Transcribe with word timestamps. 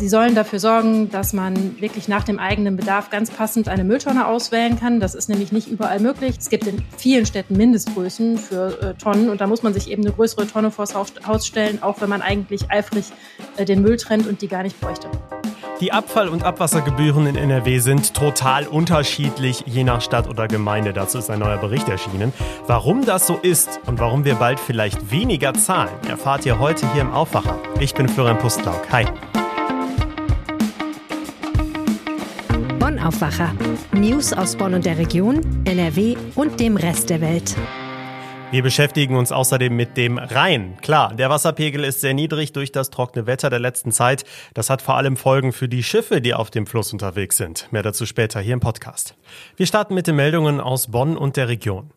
Sie 0.00 0.08
sollen 0.08 0.34
dafür 0.34 0.60
sorgen, 0.60 1.10
dass 1.10 1.34
man 1.34 1.78
wirklich 1.78 2.08
nach 2.08 2.24
dem 2.24 2.38
eigenen 2.38 2.74
Bedarf 2.74 3.10
ganz 3.10 3.30
passend 3.30 3.68
eine 3.68 3.84
Mülltonne 3.84 4.26
auswählen 4.26 4.80
kann. 4.80 4.98
Das 4.98 5.14
ist 5.14 5.28
nämlich 5.28 5.52
nicht 5.52 5.68
überall 5.68 6.00
möglich. 6.00 6.36
Es 6.38 6.48
gibt 6.48 6.66
in 6.66 6.82
vielen 6.96 7.26
Städten 7.26 7.54
Mindestgrößen 7.54 8.38
für 8.38 8.80
äh, 8.80 8.94
Tonnen 8.94 9.28
und 9.28 9.42
da 9.42 9.46
muss 9.46 9.62
man 9.62 9.74
sich 9.74 9.90
eben 9.90 10.02
eine 10.02 10.14
größere 10.14 10.46
Tonne 10.46 10.70
vors 10.70 10.94
Haus 10.94 11.46
stellen, 11.46 11.82
auch 11.82 12.00
wenn 12.00 12.08
man 12.08 12.22
eigentlich 12.22 12.70
eifrig 12.70 13.12
äh, 13.58 13.66
den 13.66 13.82
Müll 13.82 13.98
trennt 13.98 14.26
und 14.26 14.40
die 14.40 14.48
gar 14.48 14.62
nicht 14.62 14.80
bräuchte. 14.80 15.10
Die 15.82 15.92
Abfall- 15.92 16.30
und 16.30 16.44
Abwassergebühren 16.44 17.26
in 17.26 17.36
NRW 17.36 17.78
sind 17.80 18.14
total 18.14 18.66
unterschiedlich, 18.66 19.64
je 19.66 19.84
nach 19.84 20.00
Stadt 20.00 20.28
oder 20.28 20.48
Gemeinde. 20.48 20.94
Dazu 20.94 21.18
ist 21.18 21.28
ein 21.28 21.40
neuer 21.40 21.58
Bericht 21.58 21.90
erschienen. 21.90 22.32
Warum 22.66 23.04
das 23.04 23.26
so 23.26 23.36
ist 23.36 23.80
und 23.84 24.00
warum 24.00 24.24
wir 24.24 24.36
bald 24.36 24.60
vielleicht 24.60 25.10
weniger 25.10 25.52
zahlen, 25.52 25.92
erfahrt 26.08 26.46
ihr 26.46 26.58
heute 26.58 26.90
hier 26.94 27.02
im 27.02 27.12
Aufwacher. 27.12 27.58
Ich 27.80 27.92
bin 27.92 28.08
Florian 28.08 28.38
Pustlauk. 28.38 28.90
Hi. 28.90 29.04
Bonn 33.00 33.06
Aufwacher. 33.06 33.54
News 33.92 34.32
aus 34.32 34.56
Bonn 34.56 34.74
und 34.74 34.84
der 34.84 34.98
Region, 34.98 35.64
NRW 35.64 36.16
und 36.34 36.60
dem 36.60 36.76
Rest 36.76 37.08
der 37.10 37.20
Welt. 37.20 37.56
Wir 38.50 38.62
beschäftigen 38.62 39.16
uns 39.16 39.32
außerdem 39.32 39.74
mit 39.74 39.96
dem 39.96 40.18
Rhein. 40.18 40.76
Klar, 40.82 41.14
der 41.14 41.30
Wasserpegel 41.30 41.84
ist 41.84 42.00
sehr 42.00 42.14
niedrig 42.14 42.52
durch 42.52 42.72
das 42.72 42.90
trockene 42.90 43.26
Wetter 43.26 43.48
der 43.48 43.60
letzten 43.60 43.92
Zeit. 43.92 44.24
Das 44.54 44.70
hat 44.70 44.82
vor 44.82 44.96
allem 44.96 45.16
Folgen 45.16 45.52
für 45.52 45.68
die 45.68 45.82
Schiffe, 45.82 46.20
die 46.20 46.34
auf 46.34 46.50
dem 46.50 46.66
Fluss 46.66 46.92
unterwegs 46.92 47.36
sind. 47.36 47.68
Mehr 47.70 47.82
dazu 47.82 48.06
später 48.06 48.40
hier 48.40 48.54
im 48.54 48.60
Podcast. 48.60 49.14
Wir 49.56 49.66
starten 49.66 49.94
mit 49.94 50.06
den 50.06 50.16
Meldungen 50.16 50.60
aus 50.60 50.88
Bonn 50.88 51.16
und 51.16 51.36
der 51.36 51.48
Region. 51.48 51.90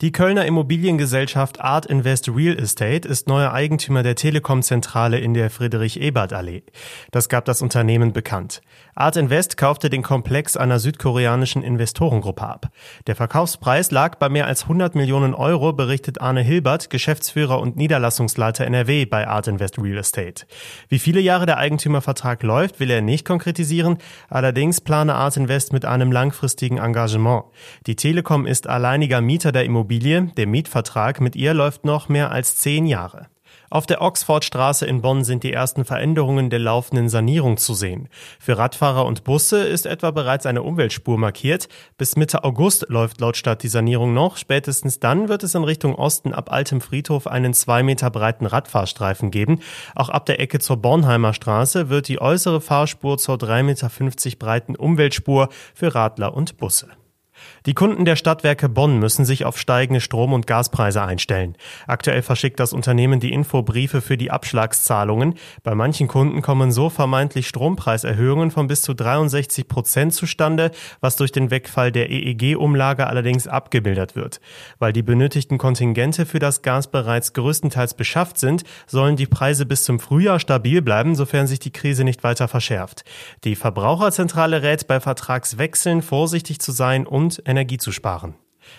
Die 0.00 0.12
Kölner 0.12 0.46
Immobiliengesellschaft 0.46 1.60
Art 1.60 1.86
Invest 1.86 2.28
Real 2.28 2.58
Estate 2.58 3.06
ist 3.06 3.28
neuer 3.28 3.52
Eigentümer 3.52 4.02
der 4.02 4.16
Telekom-Zentrale 4.16 5.18
in 5.18 5.34
der 5.34 5.50
Friedrich-Ebert-Allee. 5.50 6.64
Das 7.10 7.28
gab 7.28 7.44
das 7.44 7.62
Unternehmen 7.62 8.12
bekannt. 8.12 8.62
Art 8.94 9.16
Invest 9.16 9.56
kaufte 9.56 9.88
den 9.90 10.02
Komplex 10.02 10.56
einer 10.56 10.78
südkoreanischen 10.78 11.62
Investorengruppe 11.62 12.42
ab. 12.42 12.70
Der 13.06 13.16
Verkaufspreis 13.16 13.90
lag 13.90 14.16
bei 14.16 14.28
mehr 14.28 14.46
als 14.46 14.64
100 14.64 14.94
Millionen 14.94 15.34
Euro, 15.34 15.72
berichtet 15.72 16.20
Arne 16.20 16.42
Hilbert, 16.42 16.90
Geschäftsführer 16.90 17.60
und 17.60 17.76
Niederlassungsleiter 17.76 18.66
NRW 18.66 19.06
bei 19.06 19.26
Art 19.28 19.46
Invest 19.46 19.78
Real 19.78 19.98
Estate. 19.98 20.46
Wie 20.88 20.98
viele 20.98 21.20
Jahre 21.20 21.46
der 21.46 21.58
Eigentümervertrag 21.58 22.42
läuft, 22.42 22.80
will 22.80 22.90
er 22.90 23.00
nicht 23.00 23.24
konkretisieren. 23.24 23.98
Allerdings 24.28 24.80
plane 24.80 25.14
Art 25.14 25.36
Invest 25.36 25.72
mit 25.72 25.84
einem 25.84 26.12
langfristigen 26.12 26.78
Engagement. 26.78 27.44
Die 27.86 27.96
Telekom 27.96 28.46
ist 28.46 28.66
alleiniger 28.66 29.20
Mieter 29.20 29.52
der 29.52 29.61
Immobilie. 29.64 30.30
Der 30.36 30.46
Mietvertrag 30.46 31.20
mit 31.20 31.36
ihr 31.36 31.54
läuft 31.54 31.84
noch 31.84 32.08
mehr 32.08 32.30
als 32.30 32.56
zehn 32.56 32.86
Jahre. 32.86 33.28
Auf 33.72 33.86
der 33.86 34.02
Oxfordstraße 34.02 34.84
in 34.84 35.00
Bonn 35.00 35.24
sind 35.24 35.44
die 35.44 35.52
ersten 35.54 35.86
Veränderungen 35.86 36.50
der 36.50 36.58
laufenden 36.58 37.08
Sanierung 37.08 37.56
zu 37.56 37.72
sehen. 37.72 38.10
Für 38.38 38.58
Radfahrer 38.58 39.06
und 39.06 39.24
Busse 39.24 39.64
ist 39.64 39.86
etwa 39.86 40.10
bereits 40.10 40.44
eine 40.44 40.62
Umweltspur 40.62 41.16
markiert. 41.16 41.70
Bis 41.96 42.14
Mitte 42.14 42.44
August 42.44 42.84
läuft 42.90 43.22
laut 43.22 43.34
Stadt 43.34 43.62
die 43.62 43.68
Sanierung 43.68 44.12
noch. 44.12 44.36
Spätestens 44.36 45.00
dann 45.00 45.30
wird 45.30 45.42
es 45.42 45.54
in 45.54 45.64
Richtung 45.64 45.94
Osten 45.94 46.34
ab 46.34 46.52
Altem 46.52 46.82
Friedhof 46.82 47.26
einen 47.26 47.54
zwei 47.54 47.82
Meter 47.82 48.10
breiten 48.10 48.44
Radfahrstreifen 48.44 49.30
geben. 49.30 49.60
Auch 49.94 50.10
ab 50.10 50.26
der 50.26 50.38
Ecke 50.38 50.58
zur 50.58 50.76
Bornheimer 50.76 51.32
Straße 51.32 51.88
wird 51.88 52.08
die 52.08 52.20
äußere 52.20 52.60
Fahrspur 52.60 53.16
zur 53.16 53.36
3,50 53.36 53.62
Meter 53.62 54.36
breiten 54.38 54.76
Umweltspur 54.76 55.48
für 55.72 55.94
Radler 55.94 56.34
und 56.34 56.58
Busse. 56.58 56.88
Die 57.66 57.74
Kunden 57.74 58.04
der 58.04 58.16
Stadtwerke 58.16 58.68
Bonn 58.68 58.98
müssen 58.98 59.24
sich 59.24 59.44
auf 59.44 59.58
steigende 59.58 60.00
Strom- 60.00 60.32
und 60.32 60.46
Gaspreise 60.46 61.02
einstellen. 61.02 61.56
Aktuell 61.86 62.22
verschickt 62.22 62.58
das 62.58 62.72
Unternehmen 62.72 63.20
die 63.20 63.32
Infobriefe 63.32 64.00
für 64.00 64.16
die 64.16 64.30
Abschlagszahlungen. 64.30 65.34
Bei 65.62 65.74
manchen 65.74 66.08
Kunden 66.08 66.42
kommen 66.42 66.72
so 66.72 66.90
vermeintlich 66.90 67.48
Strompreiserhöhungen 67.48 68.50
von 68.50 68.66
bis 68.66 68.82
zu 68.82 68.94
63 68.94 69.68
Prozent 69.68 70.14
zustande, 70.14 70.70
was 71.00 71.16
durch 71.16 71.32
den 71.32 71.50
Wegfall 71.50 71.92
der 71.92 72.10
EEG-Umlage 72.10 73.06
allerdings 73.06 73.46
abgemildert 73.46 74.16
wird. 74.16 74.40
Weil 74.78 74.92
die 74.92 75.02
benötigten 75.02 75.58
Kontingente 75.58 76.26
für 76.26 76.38
das 76.38 76.62
Gas 76.62 76.90
bereits 76.90 77.32
größtenteils 77.32 77.94
beschafft 77.94 78.38
sind, 78.38 78.64
sollen 78.86 79.16
die 79.16 79.26
Preise 79.26 79.66
bis 79.66 79.84
zum 79.84 80.00
Frühjahr 80.00 80.40
stabil 80.40 80.82
bleiben, 80.82 81.14
sofern 81.14 81.46
sich 81.46 81.58
die 81.58 81.72
Krise 81.72 82.04
nicht 82.04 82.24
weiter 82.24 82.48
verschärft. 82.48 83.04
Die 83.44 83.54
Verbraucherzentrale 83.54 84.62
rät 84.62 84.86
bei 84.86 85.00
Vertragswechseln 85.00 86.02
vorsichtig 86.02 86.60
zu 86.60 86.72
sein 86.72 87.06
und 87.06 87.31
und 87.38 87.48
Energie 87.48 87.78
zu 87.78 87.92
sparen. 87.92 88.34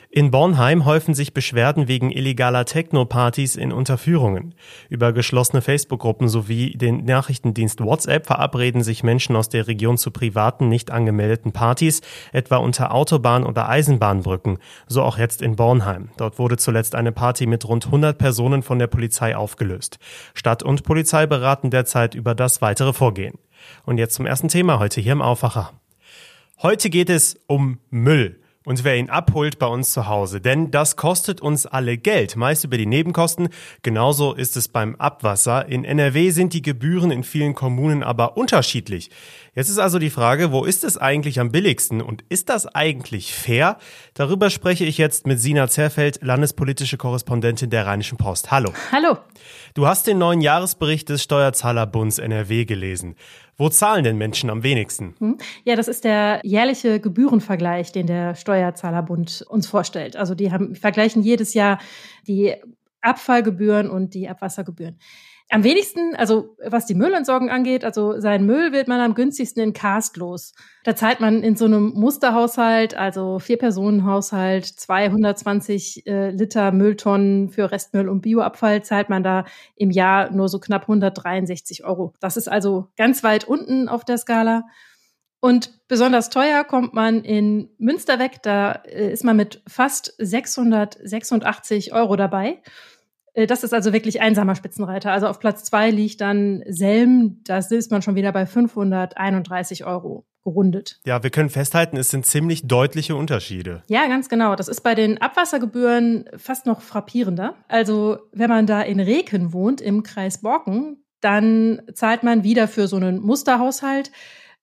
In 0.09 0.31
Bornheim 0.31 0.85
häufen 0.85 1.13
sich 1.13 1.33
Beschwerden 1.33 1.89
wegen 1.89 2.09
illegaler 2.09 2.63
Techno-Partys 2.63 3.57
in 3.57 3.73
Unterführungen. 3.73 4.55
Über 4.87 5.11
geschlossene 5.11 5.61
Facebook-Gruppen 5.61 6.29
sowie 6.29 6.77
den 6.77 7.03
Nachrichtendienst 7.03 7.81
WhatsApp 7.81 8.25
verabreden 8.25 8.81
sich 8.81 9.03
Menschen 9.03 9.35
aus 9.35 9.49
der 9.49 9.67
Region 9.67 9.97
zu 9.97 10.11
privaten, 10.11 10.69
nicht 10.69 10.89
angemeldeten 10.89 11.51
Partys, 11.51 11.99
etwa 12.31 12.57
unter 12.57 12.93
Autobahn- 12.93 13.43
oder 13.43 13.67
Eisenbahnbrücken, 13.67 14.57
so 14.87 15.03
auch 15.03 15.17
jetzt 15.17 15.41
in 15.41 15.57
Bornheim. 15.57 16.09
Dort 16.15 16.39
wurde 16.39 16.55
zuletzt 16.55 16.95
eine 16.95 17.11
Party 17.11 17.45
mit 17.45 17.67
rund 17.67 17.87
100 17.87 18.17
Personen 18.17 18.63
von 18.63 18.79
der 18.79 18.87
Polizei 18.87 19.35
aufgelöst. 19.35 19.99
Stadt 20.33 20.63
und 20.63 20.83
Polizei 20.83 21.25
beraten 21.25 21.71
derzeit 21.71 22.15
über 22.15 22.35
das 22.35 22.61
weitere 22.61 22.93
Vorgehen. 22.93 23.37
Und 23.85 23.97
jetzt 23.97 24.15
zum 24.15 24.25
ersten 24.25 24.47
Thema 24.47 24.79
heute 24.79 25.01
hier 25.01 25.11
im 25.11 25.21
Aufwacher. 25.21 25.73
Heute 26.61 26.89
geht 26.89 27.09
es 27.09 27.37
um 27.47 27.79
Müll 27.89 28.42
und 28.65 28.83
wer 28.83 28.97
ihn 28.97 29.09
abholt 29.09 29.59
bei 29.59 29.67
uns 29.67 29.91
zu 29.91 30.07
Hause. 30.07 30.41
Denn 30.41 30.71
das 30.71 30.95
kostet 30.95 31.41
uns 31.41 31.65
alle 31.65 31.97
Geld, 31.97 32.35
meist 32.35 32.63
über 32.63 32.77
die 32.77 32.85
Nebenkosten. 32.85 33.49
Genauso 33.81 34.33
ist 34.33 34.55
es 34.57 34.67
beim 34.67 34.95
Abwasser. 34.95 35.67
In 35.67 35.83
NRW 35.83 36.29
sind 36.29 36.53
die 36.53 36.61
Gebühren 36.61 37.11
in 37.11 37.23
vielen 37.23 37.53
Kommunen 37.53 38.03
aber 38.03 38.37
unterschiedlich. 38.37 39.09
Jetzt 39.55 39.69
ist 39.69 39.77
also 39.77 39.99
die 39.99 40.09
Frage, 40.09 40.51
wo 40.51 40.63
ist 40.63 40.83
es 40.83 40.97
eigentlich 40.97 41.39
am 41.39 41.51
billigsten 41.51 42.01
und 42.01 42.23
ist 42.29 42.49
das 42.49 42.65
eigentlich 42.65 43.33
fair? 43.33 43.77
Darüber 44.13 44.49
spreche 44.49 44.85
ich 44.85 44.97
jetzt 44.97 45.27
mit 45.27 45.39
Sina 45.39 45.67
Zerfeld, 45.67 46.19
landespolitische 46.21 46.97
Korrespondentin 46.97 47.69
der 47.69 47.85
Rheinischen 47.85 48.17
Post. 48.17 48.49
Hallo. 48.49 48.73
Hallo. 48.91 49.17
Du 49.73 49.87
hast 49.87 50.07
den 50.07 50.17
neuen 50.17 50.41
Jahresbericht 50.41 51.09
des 51.09 51.21
Steuerzahlerbunds 51.23 52.17
NRW 52.17 52.65
gelesen. 52.65 53.15
Wo 53.63 53.69
zahlen 53.69 54.03
denn 54.03 54.17
Menschen 54.17 54.49
am 54.49 54.61
wenigsten? 54.61 55.15
Hm? 55.19 55.37
Ja, 55.63 55.77
das 55.77 55.87
ist 55.87 56.03
der 56.03 56.41
jährliche 56.43 56.99
Gebührenvergleich, 56.99 57.93
den 57.93 58.07
der 58.07 58.35
Steuerzahlerbund 58.35 59.45
uns 59.47 59.67
vorstellt. 59.67 60.17
Also 60.17 60.35
die 60.35 60.51
haben, 60.51 60.75
vergleichen 60.75 61.23
jedes 61.23 61.53
Jahr 61.53 61.79
die 62.27 62.55
Abfallgebühren 62.99 63.89
und 63.89 64.15
die 64.15 64.27
Abwassergebühren. 64.27 64.99
Am 65.53 65.63
wenigsten, 65.63 66.15
also 66.15 66.57
was 66.65 66.87
die 66.87 66.95
Müllentsorgung 66.95 67.51
angeht, 67.51 67.85
also 67.85 68.19
sein 68.19 68.43
Müll 68.43 68.71
wird 68.71 68.87
man 68.87 68.99
am 68.99 69.13
günstigsten 69.13 69.61
in 69.61 69.73
Karst 69.73 70.17
los. 70.17 70.55
Da 70.83 70.95
zahlt 70.95 71.19
man 71.19 71.43
in 71.43 71.55
so 71.55 71.65
einem 71.65 71.93
Musterhaushalt, 71.93 72.97
also 72.97 73.37
Vier-Personen-Haushalt, 73.37 74.65
220 74.65 76.07
äh, 76.07 76.31
Liter 76.31 76.71
Mülltonnen 76.71 77.49
für 77.49 77.71
Restmüll 77.71 78.09
und 78.09 78.21
Bioabfall, 78.21 78.81
zahlt 78.81 79.09
man 79.09 79.21
da 79.21 79.45
im 79.75 79.91
Jahr 79.91 80.31
nur 80.31 80.49
so 80.49 80.57
knapp 80.59 80.81
163 80.85 81.85
Euro. 81.85 82.15
Das 82.19 82.35
ist 82.35 82.47
also 82.47 82.87
ganz 82.97 83.23
weit 83.23 83.43
unten 83.43 83.89
auf 83.89 84.03
der 84.03 84.17
Skala. 84.17 84.63
Und 85.39 85.87
besonders 85.87 86.31
teuer 86.31 86.63
kommt 86.63 86.95
man 86.95 87.23
in 87.23 87.69
Münster 87.77 88.17
weg. 88.17 88.37
Da 88.41 88.71
äh, 88.85 89.11
ist 89.11 89.23
man 89.23 89.37
mit 89.37 89.61
fast 89.67 90.15
686 90.17 91.93
Euro 91.93 92.15
dabei. 92.15 92.63
Äh, 93.33 93.47
das 93.47 93.63
ist 93.63 93.73
also 93.73 93.93
wirklich 93.93 94.21
einsamer 94.21 94.55
Spitzenreiter. 94.55 95.11
Also 95.11 95.27
auf 95.27 95.39
Platz 95.39 95.63
zwei 95.63 95.89
liegt 95.91 96.21
dann 96.21 96.63
Selm. 96.67 97.41
Da 97.43 97.57
ist 97.57 97.91
man 97.91 98.01
schon 98.01 98.15
wieder 98.15 98.31
bei 98.31 98.45
531 98.45 99.83
Euro 99.85 100.25
gerundet. 100.43 101.01
Ja, 101.05 101.21
wir 101.23 101.29
können 101.29 101.49
festhalten, 101.49 101.97
es 101.97 102.09
sind 102.09 102.25
ziemlich 102.25 102.67
deutliche 102.67 103.15
Unterschiede. 103.15 103.83
Ja, 103.87 104.07
ganz 104.07 104.29
genau. 104.29 104.55
Das 104.55 104.67
ist 104.67 104.81
bei 104.81 104.93
den 104.93 105.21
Abwassergebühren 105.21 106.25
fast 106.35 106.65
noch 106.65 106.81
frappierender. 106.81 107.55
Also 107.69 108.17
wenn 108.33 108.49
man 108.49 108.67
da 108.67 108.81
in 108.81 108.99
Reken 108.99 109.53
wohnt, 109.53 109.79
im 109.79 110.03
Kreis 110.03 110.41
Borken, 110.41 111.05
dann 111.21 111.81
zahlt 111.93 112.23
man 112.23 112.43
wieder 112.43 112.67
für 112.67 112.87
so 112.87 112.97
einen 112.97 113.21
Musterhaushalt 113.21 114.11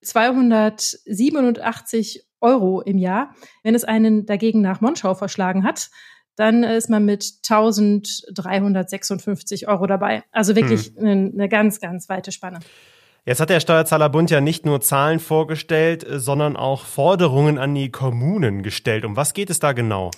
287 0.03 2.27
Euro 2.43 2.83
im 2.83 2.99
Jahr. 2.99 3.35
Wenn 3.62 3.75
es 3.75 3.85
einen 3.85 4.27
dagegen 4.27 4.61
nach 4.61 4.83
Monschau 4.83 5.15
verschlagen 5.15 5.65
hat, 5.65 5.89
dann 6.37 6.65
ist 6.65 6.91
man 6.91 7.05
mit 7.05 7.25
1356 7.49 9.69
Euro 9.69 9.87
dabei. 9.87 10.25
Also 10.32 10.56
wirklich 10.56 10.93
hm. 10.97 10.99
eine, 10.99 11.31
eine 11.32 11.49
ganz, 11.49 11.79
ganz 11.81 12.09
weite 12.09 12.32
Spanne. 12.32 12.59
Jetzt 13.27 13.41
hat 13.41 13.50
der 13.50 13.61
Steuerzahlerbund 13.61 14.31
ja 14.31 14.41
nicht 14.41 14.65
nur 14.65 14.81
Zahlen 14.81 15.21
vorgestellt, 15.21 16.06
sondern 16.09 16.56
auch 16.56 16.87
Forderungen 16.87 17.59
an 17.59 17.75
die 17.75 17.91
Kommunen 17.91 18.62
gestellt. 18.62 19.05
Um 19.05 19.15
was 19.17 19.35
geht 19.35 19.50
es 19.50 19.59
da 19.59 19.73
genau? 19.73 20.11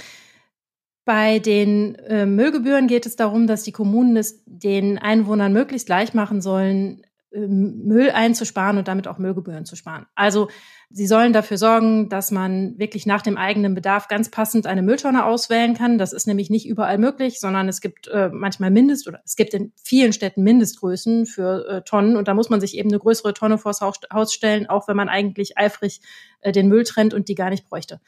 Bei 1.04 1.40
den 1.40 1.96
äh, 1.96 2.26
Müllgebühren 2.26 2.86
geht 2.86 3.06
es 3.06 3.16
darum, 3.16 3.48
dass 3.48 3.64
die 3.64 3.72
Kommunen 3.72 4.16
es 4.16 4.44
den 4.46 4.98
Einwohnern 4.98 5.52
möglichst 5.52 5.88
leicht 5.88 6.14
machen 6.14 6.40
sollen, 6.40 7.02
Müll 7.34 8.10
einzusparen 8.10 8.78
und 8.78 8.88
damit 8.88 9.08
auch 9.08 9.18
Müllgebühren 9.18 9.64
zu 9.64 9.76
sparen. 9.76 10.06
Also 10.14 10.48
sie 10.90 11.06
sollen 11.06 11.32
dafür 11.32 11.56
sorgen, 11.56 12.08
dass 12.08 12.30
man 12.30 12.78
wirklich 12.78 13.06
nach 13.06 13.22
dem 13.22 13.36
eigenen 13.38 13.74
Bedarf 13.74 14.08
ganz 14.08 14.30
passend 14.30 14.66
eine 14.66 14.82
Mülltonne 14.82 15.24
auswählen 15.24 15.74
kann. 15.74 15.98
Das 15.98 16.12
ist 16.12 16.26
nämlich 16.26 16.50
nicht 16.50 16.66
überall 16.66 16.98
möglich, 16.98 17.40
sondern 17.40 17.68
es 17.68 17.80
gibt 17.80 18.08
äh, 18.08 18.28
manchmal 18.32 18.70
Mindest 18.70 19.08
oder 19.08 19.20
es 19.24 19.36
gibt 19.36 19.54
in 19.54 19.72
vielen 19.82 20.12
Städten 20.12 20.42
Mindestgrößen 20.42 21.26
für 21.26 21.66
äh, 21.68 21.82
Tonnen 21.82 22.16
und 22.16 22.28
da 22.28 22.34
muss 22.34 22.50
man 22.50 22.60
sich 22.60 22.76
eben 22.76 22.90
eine 22.90 22.98
größere 22.98 23.32
Tonne 23.34 23.58
vors 23.58 23.80
Haus 23.80 24.32
stellen, 24.32 24.68
auch 24.68 24.88
wenn 24.88 24.96
man 24.96 25.08
eigentlich 25.08 25.56
eifrig 25.56 26.00
äh, 26.40 26.52
den 26.52 26.68
Müll 26.68 26.84
trennt 26.84 27.14
und 27.14 27.28
die 27.28 27.34
gar 27.34 27.50
nicht 27.50 27.68
bräuchte. 27.68 28.00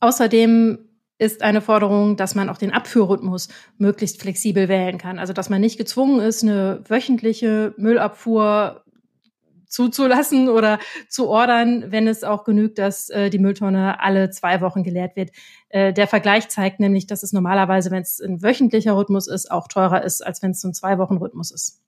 Außerdem 0.00 0.93
ist 1.18 1.42
eine 1.42 1.60
Forderung, 1.60 2.16
dass 2.16 2.34
man 2.34 2.48
auch 2.48 2.58
den 2.58 2.72
Abführrhythmus 2.72 3.48
möglichst 3.78 4.20
flexibel 4.20 4.68
wählen 4.68 4.98
kann. 4.98 5.18
Also 5.18 5.32
dass 5.32 5.48
man 5.50 5.60
nicht 5.60 5.78
gezwungen 5.78 6.20
ist, 6.20 6.42
eine 6.42 6.82
wöchentliche 6.88 7.72
Müllabfuhr 7.76 8.84
zuzulassen 9.74 10.48
oder 10.48 10.78
zu 11.08 11.28
ordern, 11.28 11.90
wenn 11.90 12.06
es 12.06 12.22
auch 12.22 12.44
genügt, 12.44 12.78
dass 12.78 13.10
äh, 13.10 13.28
die 13.28 13.38
Mülltonne 13.38 14.00
alle 14.00 14.30
zwei 14.30 14.60
Wochen 14.60 14.84
geleert 14.84 15.16
wird. 15.16 15.30
Äh, 15.68 15.92
der 15.92 16.06
Vergleich 16.06 16.48
zeigt 16.48 16.78
nämlich, 16.78 17.06
dass 17.06 17.24
es 17.24 17.32
normalerweise, 17.32 17.90
wenn 17.90 18.02
es 18.02 18.20
ein 18.20 18.42
wöchentlicher 18.42 18.96
Rhythmus 18.96 19.26
ist, 19.26 19.50
auch 19.50 19.66
teurer 19.66 20.02
ist, 20.02 20.24
als 20.24 20.42
wenn 20.42 20.52
es 20.52 20.62
ein 20.62 20.74
Zwei-Wochen-Rhythmus 20.74 21.50
ist. 21.50 21.82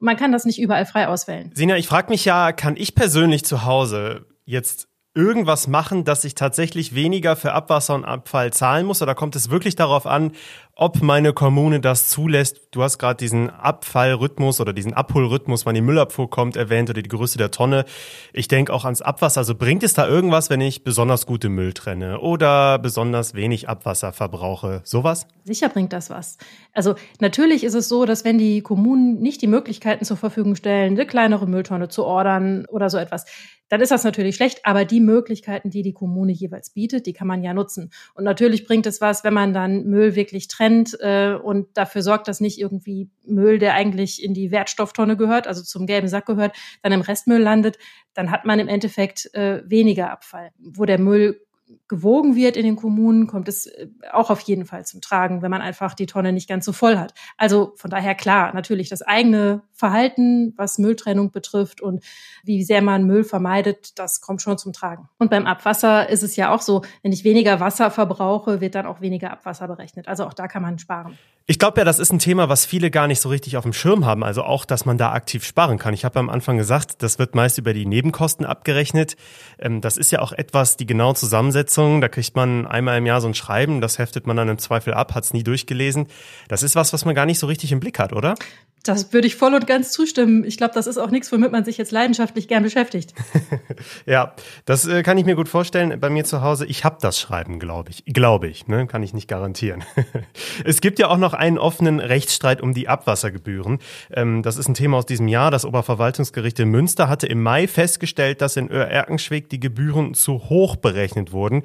Und 0.00 0.06
man 0.06 0.16
kann 0.16 0.32
das 0.32 0.44
nicht 0.44 0.60
überall 0.60 0.84
frei 0.84 1.06
auswählen. 1.06 1.52
Sina, 1.54 1.76
ich 1.76 1.86
frage 1.86 2.10
mich 2.10 2.24
ja, 2.24 2.50
kann 2.52 2.76
ich 2.76 2.94
persönlich 2.96 3.44
zu 3.44 3.64
Hause 3.64 4.26
jetzt 4.44 4.88
irgendwas 5.14 5.66
machen, 5.66 6.04
dass 6.04 6.24
ich 6.24 6.34
tatsächlich 6.34 6.94
weniger 6.94 7.36
für 7.36 7.52
Abwasser 7.52 7.94
und 7.94 8.04
Abfall 8.04 8.52
zahlen 8.52 8.86
muss? 8.86 9.02
Oder 9.02 9.14
kommt 9.14 9.36
es 9.36 9.50
wirklich 9.50 9.76
darauf 9.76 10.06
an, 10.06 10.32
ob 10.74 11.02
meine 11.02 11.32
Kommune 11.32 11.80
das 11.80 12.08
zulässt? 12.08 12.68
Du 12.70 12.82
hast 12.82 12.98
gerade 12.98 13.16
diesen 13.16 13.50
Abfallrhythmus 13.50 14.60
oder 14.60 14.72
diesen 14.72 14.94
Abholrhythmus, 14.94 15.66
wann 15.66 15.74
die 15.74 15.82
Müllabfuhr 15.82 16.30
kommt, 16.30 16.56
erwähnt 16.56 16.88
oder 16.88 17.02
die 17.02 17.08
Größe 17.08 17.36
der 17.36 17.50
Tonne. 17.50 17.84
Ich 18.32 18.48
denke 18.48 18.72
auch 18.72 18.84
ans 18.84 19.02
Abwasser. 19.02 19.40
Also 19.40 19.54
bringt 19.54 19.82
es 19.82 19.92
da 19.92 20.08
irgendwas, 20.08 20.48
wenn 20.48 20.62
ich 20.62 20.82
besonders 20.82 21.26
gute 21.26 21.50
Müll 21.50 21.74
trenne 21.74 22.20
oder 22.20 22.78
besonders 22.78 23.34
wenig 23.34 23.68
Abwasser 23.68 24.12
verbrauche? 24.12 24.80
Sowas? 24.84 25.26
Sicher 25.44 25.68
bringt 25.68 25.92
das 25.92 26.08
was. 26.08 26.38
Also 26.72 26.94
natürlich 27.20 27.64
ist 27.64 27.74
es 27.74 27.88
so, 27.88 28.06
dass 28.06 28.24
wenn 28.24 28.38
die 28.38 28.62
Kommunen 28.62 29.20
nicht 29.20 29.42
die 29.42 29.48
Möglichkeiten 29.48 30.04
zur 30.04 30.16
Verfügung 30.16 30.56
stellen, 30.56 30.94
eine 30.94 31.06
kleinere 31.06 31.46
Mülltonne 31.46 31.88
zu 31.88 32.04
ordern 32.04 32.64
oder 32.66 32.88
so 32.88 32.96
etwas, 32.96 33.26
dann 33.68 33.80
ist 33.80 33.90
das 33.90 34.04
natürlich 34.04 34.36
schlecht. 34.36 34.60
Aber 34.64 34.84
die 34.84 35.00
Möglichkeiten, 35.00 35.70
die 35.70 35.82
die 35.82 35.94
Kommune 35.94 36.32
jeweils 36.32 36.70
bietet, 36.70 37.06
die 37.06 37.14
kann 37.14 37.26
man 37.26 37.42
ja 37.42 37.54
nutzen. 37.54 37.90
Und 38.14 38.24
natürlich 38.24 38.66
bringt 38.66 38.84
es 38.84 39.00
was, 39.00 39.24
wenn 39.24 39.32
man 39.32 39.54
dann 39.54 39.84
Müll 39.84 40.14
wirklich 40.14 40.48
trennt 40.48 40.61
äh, 41.00 41.34
und 41.34 41.76
dafür 41.76 42.02
sorgt, 42.02 42.28
dass 42.28 42.40
nicht 42.40 42.58
irgendwie 42.58 43.10
Müll, 43.24 43.58
der 43.58 43.74
eigentlich 43.74 44.22
in 44.22 44.34
die 44.34 44.50
Wertstofftonne 44.50 45.16
gehört, 45.16 45.46
also 45.46 45.62
zum 45.62 45.86
gelben 45.86 46.08
Sack 46.08 46.26
gehört, 46.26 46.56
dann 46.82 46.92
im 46.92 47.00
Restmüll 47.00 47.40
landet. 47.40 47.78
Dann 48.14 48.30
hat 48.30 48.44
man 48.44 48.58
im 48.58 48.68
Endeffekt 48.68 49.32
äh, 49.34 49.62
weniger 49.64 50.10
Abfall. 50.10 50.50
Wo 50.58 50.84
der 50.84 50.98
Müll 50.98 51.40
gewogen 51.88 52.36
wird 52.36 52.56
in 52.56 52.64
den 52.64 52.76
Kommunen, 52.76 53.26
kommt 53.26 53.48
es 53.48 53.66
äh, 53.66 53.88
auch 54.12 54.30
auf 54.30 54.40
jeden 54.40 54.64
Fall 54.64 54.84
zum 54.86 55.00
Tragen, 55.00 55.42
wenn 55.42 55.50
man 55.50 55.62
einfach 55.62 55.94
die 55.94 56.06
Tonne 56.06 56.32
nicht 56.32 56.48
ganz 56.48 56.64
so 56.64 56.72
voll 56.72 56.98
hat. 56.98 57.14
Also 57.36 57.72
von 57.76 57.90
daher 57.90 58.14
klar, 58.14 58.54
natürlich 58.54 58.88
das 58.88 59.02
eigene 59.02 59.62
Verhalten, 59.72 60.54
was 60.56 60.78
Mülltrennung 60.78 61.30
betrifft 61.30 61.80
und 61.80 62.04
wie 62.44 62.62
sehr 62.64 62.82
man 62.82 63.04
Müll 63.04 63.24
vermeidet, 63.24 63.98
das 63.98 64.20
kommt 64.20 64.42
schon 64.42 64.58
zum 64.58 64.72
Tragen. 64.72 65.08
Und 65.18 65.30
beim 65.30 65.46
Abwasser 65.46 66.08
ist 66.08 66.22
es 66.22 66.36
ja 66.36 66.54
auch 66.54 66.62
so, 66.62 66.82
wenn 67.02 67.12
ich 67.12 67.24
weniger 67.24 67.60
Wasser 67.60 67.90
verbrauche, 67.90 68.60
wird 68.60 68.74
dann 68.74 68.86
auch 68.86 69.00
weniger 69.00 69.30
Abwasser 69.30 69.68
berechnet. 69.68 70.08
Also 70.08 70.24
auch 70.24 70.34
da 70.34 70.48
kann 70.48 70.62
man 70.62 70.78
sparen. 70.78 71.18
Ich 71.46 71.58
glaube 71.58 71.80
ja, 71.80 71.84
das 71.84 71.98
ist 71.98 72.12
ein 72.12 72.20
Thema, 72.20 72.48
was 72.48 72.64
viele 72.64 72.90
gar 72.90 73.08
nicht 73.08 73.20
so 73.20 73.28
richtig 73.28 73.56
auf 73.56 73.64
dem 73.64 73.72
Schirm 73.72 74.06
haben. 74.06 74.22
Also 74.22 74.44
auch, 74.44 74.64
dass 74.64 74.84
man 74.84 74.96
da 74.96 75.12
aktiv 75.12 75.44
sparen 75.44 75.76
kann. 75.76 75.92
Ich 75.92 76.04
habe 76.04 76.20
am 76.20 76.30
Anfang 76.30 76.56
gesagt, 76.56 77.02
das 77.02 77.18
wird 77.18 77.34
meist 77.34 77.58
über 77.58 77.74
die 77.74 77.84
Nebenkosten 77.84 78.46
abgerechnet. 78.46 79.16
Ähm, 79.58 79.80
das 79.80 79.96
ist 79.96 80.12
ja 80.12 80.20
auch 80.20 80.32
etwas, 80.32 80.76
die 80.76 80.86
genaue 80.86 81.16
Zusammensetzung. 81.16 82.00
Da 82.00 82.08
kriegt 82.08 82.36
man 82.36 82.66
einmal 82.66 82.98
im 82.98 83.06
Jahr 83.06 83.20
so 83.20 83.26
ein 83.26 83.34
Schreiben, 83.34 83.80
das 83.80 83.98
heftet 83.98 84.26
man 84.26 84.36
dann 84.36 84.48
im 84.48 84.58
Zweifel 84.58 84.94
ab, 84.94 85.14
hat 85.14 85.24
es 85.24 85.32
nie 85.32 85.42
durchgelesen. 85.42 86.06
Das 86.46 86.62
ist 86.62 86.76
was, 86.76 86.92
was 86.92 87.04
man 87.04 87.16
gar 87.16 87.26
nicht 87.26 87.40
so 87.40 87.48
richtig 87.48 87.72
im 87.72 87.80
Blick 87.80 87.98
hat, 87.98 88.12
oder? 88.12 88.36
Das 88.84 89.12
würde 89.12 89.26
ich 89.26 89.36
voll 89.36 89.54
und 89.54 89.66
ganz 89.66 89.92
zustimmen. 89.92 90.44
Ich 90.44 90.56
glaube, 90.56 90.74
das 90.74 90.86
ist 90.86 90.98
auch 90.98 91.10
nichts, 91.10 91.30
womit 91.30 91.52
man 91.52 91.64
sich 91.64 91.78
jetzt 91.78 91.92
leidenschaftlich 91.92 92.48
gern 92.48 92.62
beschäftigt. 92.62 93.14
ja, 94.06 94.34
das 94.64 94.86
äh, 94.86 95.02
kann 95.02 95.18
ich 95.18 95.24
mir 95.24 95.36
gut 95.36 95.48
vorstellen. 95.48 96.00
Bei 96.00 96.10
mir 96.10 96.24
zu 96.24 96.42
Hause, 96.42 96.66
ich 96.66 96.84
habe 96.84 96.96
das 97.00 97.20
Schreiben, 97.20 97.60
glaube 97.60 97.90
ich. 97.90 98.04
Glaube 98.06 98.48
ich, 98.48 98.66
ne? 98.66 98.86
kann 98.86 99.02
ich 99.02 99.14
nicht 99.14 99.28
garantieren. 99.28 99.84
es 100.64 100.80
gibt 100.80 100.98
ja 100.98 101.08
auch 101.08 101.16
noch 101.16 101.32
einen 101.34 101.58
offenen 101.58 102.00
Rechtsstreit 102.00 102.60
um 102.60 102.74
die 102.74 102.88
Abwassergebühren. 102.88 103.78
Ähm, 104.12 104.42
das 104.42 104.56
ist 104.56 104.68
ein 104.68 104.74
Thema 104.74 104.98
aus 104.98 105.06
diesem 105.06 105.28
Jahr. 105.28 105.50
Das 105.50 105.64
Oberverwaltungsgericht 105.64 106.58
in 106.58 106.70
Münster 106.70 107.08
hatte 107.08 107.26
im 107.26 107.42
Mai 107.42 107.68
festgestellt, 107.68 108.40
dass 108.40 108.56
in 108.56 108.68
Öhr-Erkenschwick 108.68 109.48
die 109.48 109.60
Gebühren 109.60 110.14
zu 110.14 110.48
hoch 110.48 110.76
berechnet 110.76 111.32
wurden. 111.32 111.62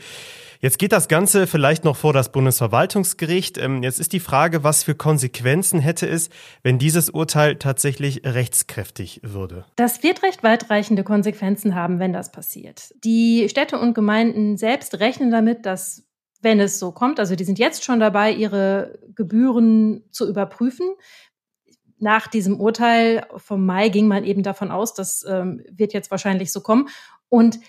Jetzt 0.59 0.80
geht 0.80 0.92
das 0.92 1.07
Ganze 1.07 1.48
vielleicht 1.48 1.83
noch 1.83 1.95
vor 1.95 2.13
das 2.13 2.31
Bundesverwaltungsgericht. 2.31 3.57
Ähm, 3.57 3.83
jetzt 3.83 4.00
ist 4.00 4.13
die 4.13 4.19
Frage, 4.19 4.63
was 4.63 4.83
für 4.83 4.95
Konsequenzen 4.95 5.80
hätte 5.80 6.07
es, 6.07 6.30
wenn 6.63 6.80
dieses 6.80 7.09
Urteil 7.09 7.56
tatsächlich 7.57 8.21
rechtskräftig 8.25 9.21
würde? 9.24 9.65
Das 9.75 10.04
wird 10.04 10.24
recht 10.24 10.44
weitreichende 10.44 11.04
Konsequenzen 11.04 11.75
haben, 11.75 12.00
wenn 12.00 12.13
das 12.13 12.31
passiert. 12.31 12.94
Die 13.04 13.48
Städte 13.50 13.80
und 13.80 13.94
Gemeinden 13.94 14.57
selbst 14.57 15.00
rechnen 15.00 15.31
damit, 15.31 15.65
dass 15.65 16.04
wenn 16.42 16.59
es 16.59 16.80
so 16.80 16.92
kommt, 16.92 17.19
also 17.19 17.36
die 17.36 17.44
sind 17.44 17.57
jetzt 17.57 17.83
schon 17.83 18.00
dabei, 18.00 18.31
ihre 18.31 19.00
Gebühren 19.15 20.04
zu 20.12 20.30
überprüfen 20.30 20.88
nach 22.00 22.27
diesem 22.27 22.59
Urteil 22.59 23.25
vom 23.38 23.65
Mai 23.65 23.89
ging 23.89 24.07
man 24.07 24.24
eben 24.24 24.44
davon 24.44 24.71
aus, 24.71 24.94
das 24.94 25.25
ähm, 25.27 25.63
wird 25.69 25.94
jetzt 25.94 26.12
wahrscheinlich 26.12 26.51
so 26.51 26.62
kommen. 26.62 26.89
Und 27.30 27.59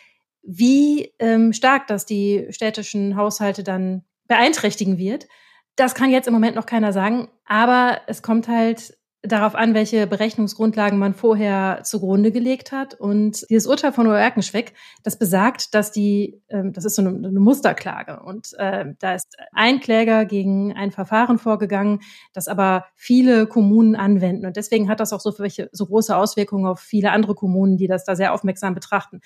wie 0.51 1.13
ähm, 1.19 1.53
stark 1.53 1.87
das 1.89 2.07
die 2.07 2.47
städtischen 2.49 3.17
Haushalte 3.17 3.63
dann 3.63 4.03
beeinträchtigen 4.29 4.97
wird, 4.97 5.29
das 5.77 5.95
kann 5.95 6.11
jetzt 6.11 6.27
im 6.27 6.33
Moment 6.33 6.57
noch 6.57 6.67
keiner 6.67 6.93
sagen. 6.93 7.29
Aber 7.45 8.01
es 8.07 8.23
kommt 8.23 8.49
halt 8.49 8.99
darauf 9.23 9.57
an, 9.57 9.75
welche 9.75 10.07
Berechnungsgrundlagen 10.07 10.99
man 10.99 11.13
vorher 11.13 11.81
zugrunde 11.83 12.31
gelegt 12.31 12.71
hat. 12.71 12.95
Und 12.95 13.45
dieses 13.51 13.67
Urteil 13.67 13.93
von 13.93 14.07
Oerkenschweck, 14.07 14.75
das 15.03 15.19
besagt, 15.19 15.75
dass 15.75 15.91
die, 15.91 16.41
ähm, 16.49 16.73
das 16.73 16.85
ist 16.85 16.95
so 16.95 17.03
eine, 17.03 17.29
eine 17.29 17.41
Musterklage. 17.41 18.21
Und 18.21 18.55
äh, 18.59 18.87
da 19.01 19.15
ist 19.15 19.37
ein 19.53 19.81
Kläger 19.81 20.25
gegen 20.25 20.73
ein 20.73 20.93
Verfahren 20.93 21.39
vorgegangen, 21.39 22.01
das 22.33 22.47
aber 22.47 22.87
viele 22.95 23.47
Kommunen 23.47 23.97
anwenden. 23.97 24.47
Und 24.47 24.57
deswegen 24.57 24.89
hat 24.89 25.01
das 25.01 25.13
auch 25.13 25.21
so, 25.21 25.37
welche, 25.39 25.69
so 25.73 25.87
große 25.87 26.17
Auswirkungen 26.17 26.67
auf 26.67 26.79
viele 26.81 27.11
andere 27.11 27.35
Kommunen, 27.35 27.77
die 27.77 27.89
das 27.89 28.05
da 28.05 28.15
sehr 28.15 28.33
aufmerksam 28.33 28.75
betrachten. 28.75 29.21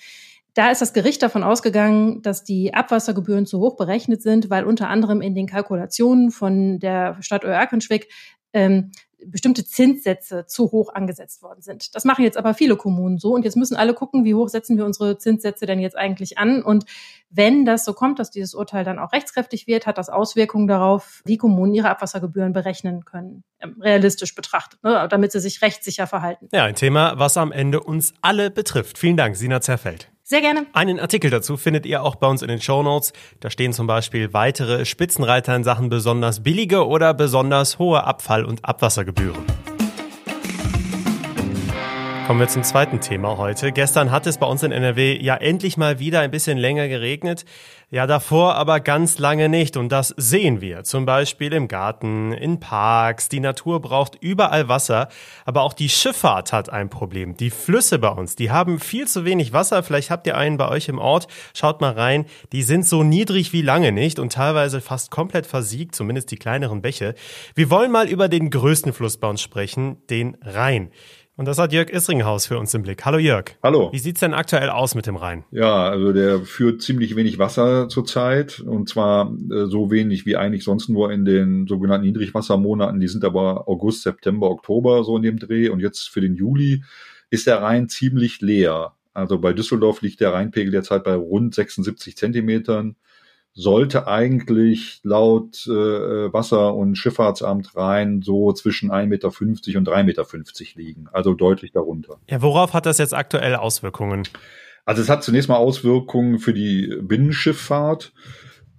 Da 0.53 0.69
ist 0.69 0.81
das 0.81 0.93
Gericht 0.93 1.23
davon 1.23 1.43
ausgegangen, 1.43 2.21
dass 2.21 2.43
die 2.43 2.73
Abwassergebühren 2.73 3.45
zu 3.45 3.59
hoch 3.59 3.75
berechnet 3.75 4.21
sind, 4.21 4.49
weil 4.49 4.65
unter 4.65 4.87
anderem 4.87 5.21
in 5.21 5.33
den 5.33 5.47
Kalkulationen 5.47 6.29
von 6.29 6.79
der 6.79 7.17
Stadt 7.21 7.43
Oerkenschwick 7.43 8.09
ähm, 8.53 8.91
bestimmte 9.25 9.65
Zinssätze 9.65 10.45
zu 10.45 10.71
hoch 10.71 10.93
angesetzt 10.93 11.41
worden 11.41 11.61
sind. 11.61 11.95
Das 11.95 12.03
machen 12.05 12.23
jetzt 12.23 12.37
aber 12.37 12.53
viele 12.53 12.75
Kommunen 12.75 13.17
so 13.17 13.33
und 13.33 13.45
jetzt 13.45 13.55
müssen 13.55 13.75
alle 13.75 13.93
gucken, 13.93 14.25
wie 14.25 14.35
hoch 14.35 14.49
setzen 14.49 14.77
wir 14.77 14.85
unsere 14.85 15.17
Zinssätze 15.17 15.65
denn 15.65 15.79
jetzt 15.79 15.97
eigentlich 15.97 16.37
an 16.37 16.61
und 16.61 16.85
wenn 17.29 17.65
das 17.65 17.85
so 17.85 17.93
kommt, 17.93 18.19
dass 18.19 18.31
dieses 18.31 18.53
Urteil 18.53 18.83
dann 18.83 18.99
auch 18.99 19.11
rechtskräftig 19.13 19.65
wird, 19.65 19.87
hat 19.87 19.97
das 19.97 20.09
Auswirkungen 20.09 20.67
darauf, 20.67 21.21
wie 21.25 21.37
Kommunen 21.37 21.73
ihre 21.73 21.89
Abwassergebühren 21.89 22.53
berechnen 22.53 23.05
können, 23.05 23.43
ähm, 23.59 23.77
realistisch 23.81 24.35
betrachtet, 24.35 24.83
ne, 24.83 25.07
damit 25.09 25.31
sie 25.31 25.39
sich 25.39 25.61
rechtssicher 25.61 26.05
verhalten. 26.05 26.49
Ja, 26.51 26.65
ein 26.65 26.75
Thema, 26.75 27.17
was 27.17 27.37
am 27.37 27.51
Ende 27.51 27.81
uns 27.81 28.13
alle 28.21 28.51
betrifft. 28.51 28.97
Vielen 28.97 29.17
Dank, 29.17 29.35
Sina 29.35 29.61
Zerfeld. 29.61 30.12
Sehr 30.33 30.41
gerne. 30.41 30.65
Einen 30.73 30.99
Artikel 30.99 31.29
dazu 31.29 31.57
findet 31.57 31.85
ihr 31.85 32.01
auch 32.01 32.15
bei 32.15 32.25
uns 32.25 32.41
in 32.41 32.47
den 32.47 32.59
Show 32.59 32.81
Notes. 32.81 33.13
Da 33.39 33.51
stehen 33.51 33.71
zum 33.71 33.85
Beispiel 33.85 34.33
weitere 34.33 34.83
Spitzenreiter 34.83 35.55
in 35.55 35.63
Sachen 35.63 35.89
besonders 35.89 36.41
billige 36.41 36.87
oder 36.87 37.13
besonders 37.13 37.77
hohe 37.77 38.03
Abfall- 38.03 38.43
und 38.43 38.65
Abwassergebühren. 38.65 39.45
Kommen 42.27 42.39
wir 42.39 42.47
zum 42.47 42.63
zweiten 42.63 43.01
Thema 43.01 43.37
heute. 43.37 43.73
Gestern 43.73 44.09
hat 44.09 44.25
es 44.27 44.37
bei 44.37 44.45
uns 44.45 44.63
in 44.63 44.71
NRW 44.71 45.21
ja 45.21 45.35
endlich 45.35 45.75
mal 45.75 45.99
wieder 45.99 46.21
ein 46.21 46.31
bisschen 46.31 46.57
länger 46.57 46.87
geregnet. 46.87 47.43
Ja, 47.89 48.07
davor 48.07 48.55
aber 48.55 48.79
ganz 48.79 49.19
lange 49.19 49.49
nicht. 49.49 49.75
Und 49.75 49.91
das 49.91 50.13
sehen 50.15 50.61
wir. 50.61 50.85
Zum 50.85 51.05
Beispiel 51.05 51.51
im 51.51 51.67
Garten, 51.67 52.31
in 52.31 52.61
Parks. 52.61 53.27
Die 53.27 53.41
Natur 53.41 53.81
braucht 53.81 54.15
überall 54.21 54.69
Wasser. 54.69 55.09
Aber 55.43 55.63
auch 55.63 55.73
die 55.73 55.89
Schifffahrt 55.89 56.53
hat 56.53 56.69
ein 56.69 56.89
Problem. 56.89 57.35
Die 57.35 57.49
Flüsse 57.49 57.99
bei 57.99 58.07
uns, 58.07 58.37
die 58.37 58.51
haben 58.51 58.79
viel 58.79 59.05
zu 59.05 59.25
wenig 59.25 59.51
Wasser. 59.51 59.83
Vielleicht 59.83 60.09
habt 60.09 60.25
ihr 60.25 60.37
einen 60.37 60.55
bei 60.55 60.69
euch 60.69 60.87
im 60.87 60.99
Ort. 60.99 61.27
Schaut 61.53 61.81
mal 61.81 61.91
rein. 61.91 62.25
Die 62.53 62.63
sind 62.63 62.87
so 62.87 63.03
niedrig 63.03 63.51
wie 63.51 63.61
lange 63.61 63.91
nicht 63.91 64.17
und 64.17 64.31
teilweise 64.31 64.79
fast 64.79 65.11
komplett 65.11 65.45
versiegt, 65.45 65.93
zumindest 65.93 66.31
die 66.31 66.37
kleineren 66.37 66.81
Bäche. 66.81 67.15
Wir 67.53 67.69
wollen 67.69 67.91
mal 67.91 68.07
über 68.07 68.29
den 68.29 68.49
größten 68.49 68.93
Fluss 68.93 69.17
bei 69.17 69.27
uns 69.27 69.41
sprechen, 69.41 69.97
den 70.09 70.37
Rhein. 70.41 70.89
Und 71.35 71.47
das 71.47 71.57
hat 71.57 71.73
Jörg 71.73 71.89
Isringhaus 71.89 72.45
für 72.45 72.59
uns 72.59 72.75
im 72.75 72.83
Blick. 72.83 73.05
Hallo 73.05 73.17
Jörg. 73.17 73.55
Hallo. 73.63 73.91
Wie 73.91 73.97
sieht's 73.97 74.19
denn 74.19 74.35
aktuell 74.35 74.69
aus 74.69 74.93
mit 74.93 75.07
dem 75.07 75.15
Rhein? 75.15 75.45
Ja, 75.49 75.89
also 75.89 76.13
der 76.13 76.41
führt 76.41 76.83
ziemlich 76.83 77.15
wenig 77.15 77.39
Wasser 77.39 77.89
zurzeit 77.89 78.59
und 78.59 78.87
zwar 78.87 79.33
äh, 79.51 79.65
so 79.65 79.89
wenig 79.89 80.27
wie 80.27 80.37
eigentlich 80.37 80.63
sonst 80.63 80.89
nur 80.89 81.11
in 81.11 81.25
den 81.25 81.65
sogenannten 81.65 82.05
Niedrigwassermonaten. 82.05 82.99
Die 82.99 83.07
sind 83.07 83.25
aber 83.25 83.67
August, 83.67 84.03
September, 84.03 84.51
Oktober 84.51 85.03
so 85.03 85.17
in 85.17 85.23
dem 85.23 85.39
Dreh 85.39 85.69
und 85.69 85.79
jetzt 85.79 86.07
für 86.09 86.21
den 86.21 86.35
Juli 86.35 86.83
ist 87.31 87.47
der 87.47 87.63
Rhein 87.63 87.89
ziemlich 87.89 88.41
leer. 88.41 88.93
Also 89.15 89.39
bei 89.39 89.53
Düsseldorf 89.53 90.03
liegt 90.03 90.19
der 90.19 90.33
Rheinpegel 90.33 90.71
derzeit 90.71 91.03
bei 91.03 91.15
rund 91.15 91.55
76 91.55 92.15
Zentimetern. 92.15 92.95
Sollte 93.55 94.07
eigentlich 94.07 94.99
laut 95.03 95.67
äh, 95.67 96.33
Wasser- 96.33 96.73
und 96.73 96.95
Schifffahrtsamt 96.95 97.75
Rhein 97.75 98.21
so 98.23 98.51
zwischen 98.53 98.91
1,50 98.91 99.05
Meter 99.05 99.27
und 99.27 99.87
3,50 99.87 100.03
Meter 100.03 100.25
liegen. 100.75 101.07
Also 101.11 101.33
deutlich 101.33 101.71
darunter. 101.71 102.17
Ja, 102.29 102.41
worauf 102.41 102.73
hat 102.73 102.85
das 102.85 102.97
jetzt 102.97 103.13
aktuell 103.13 103.55
Auswirkungen? 103.55 104.23
Also 104.85 105.01
es 105.01 105.09
hat 105.09 105.23
zunächst 105.23 105.49
mal 105.49 105.57
Auswirkungen 105.57 106.39
für 106.39 106.53
die 106.53 106.97
Binnenschifffahrt. 107.01 108.13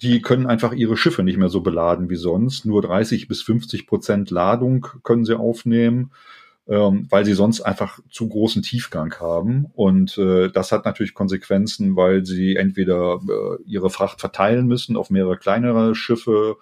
Die 0.02 0.20
können 0.20 0.46
einfach 0.46 0.72
ihre 0.72 0.96
Schiffe 0.96 1.22
nicht 1.22 1.38
mehr 1.38 1.48
so 1.48 1.60
beladen 1.60 2.10
wie 2.10 2.16
sonst. 2.16 2.66
Nur 2.66 2.82
30 2.82 3.28
bis 3.28 3.42
50 3.42 3.86
Prozent 3.86 4.30
Ladung 4.30 4.86
können 5.02 5.24
sie 5.24 5.38
aufnehmen 5.38 6.10
ähm, 6.66 7.06
weil 7.10 7.24
sie 7.24 7.34
sonst 7.34 7.60
einfach 7.60 7.98
zu 8.10 8.28
großen 8.28 8.62
Tiefgang 8.62 9.14
haben. 9.20 9.66
Und 9.74 10.16
äh, 10.18 10.48
das 10.50 10.72
hat 10.72 10.84
natürlich 10.84 11.14
Konsequenzen, 11.14 11.96
weil 11.96 12.24
sie 12.24 12.56
entweder 12.56 13.20
äh, 13.28 13.62
ihre 13.66 13.90
Fracht 13.90 14.20
verteilen 14.20 14.66
müssen 14.66 14.96
auf 14.96 15.10
mehrere 15.10 15.36
kleinere 15.36 15.94
Schiffe 15.94 16.56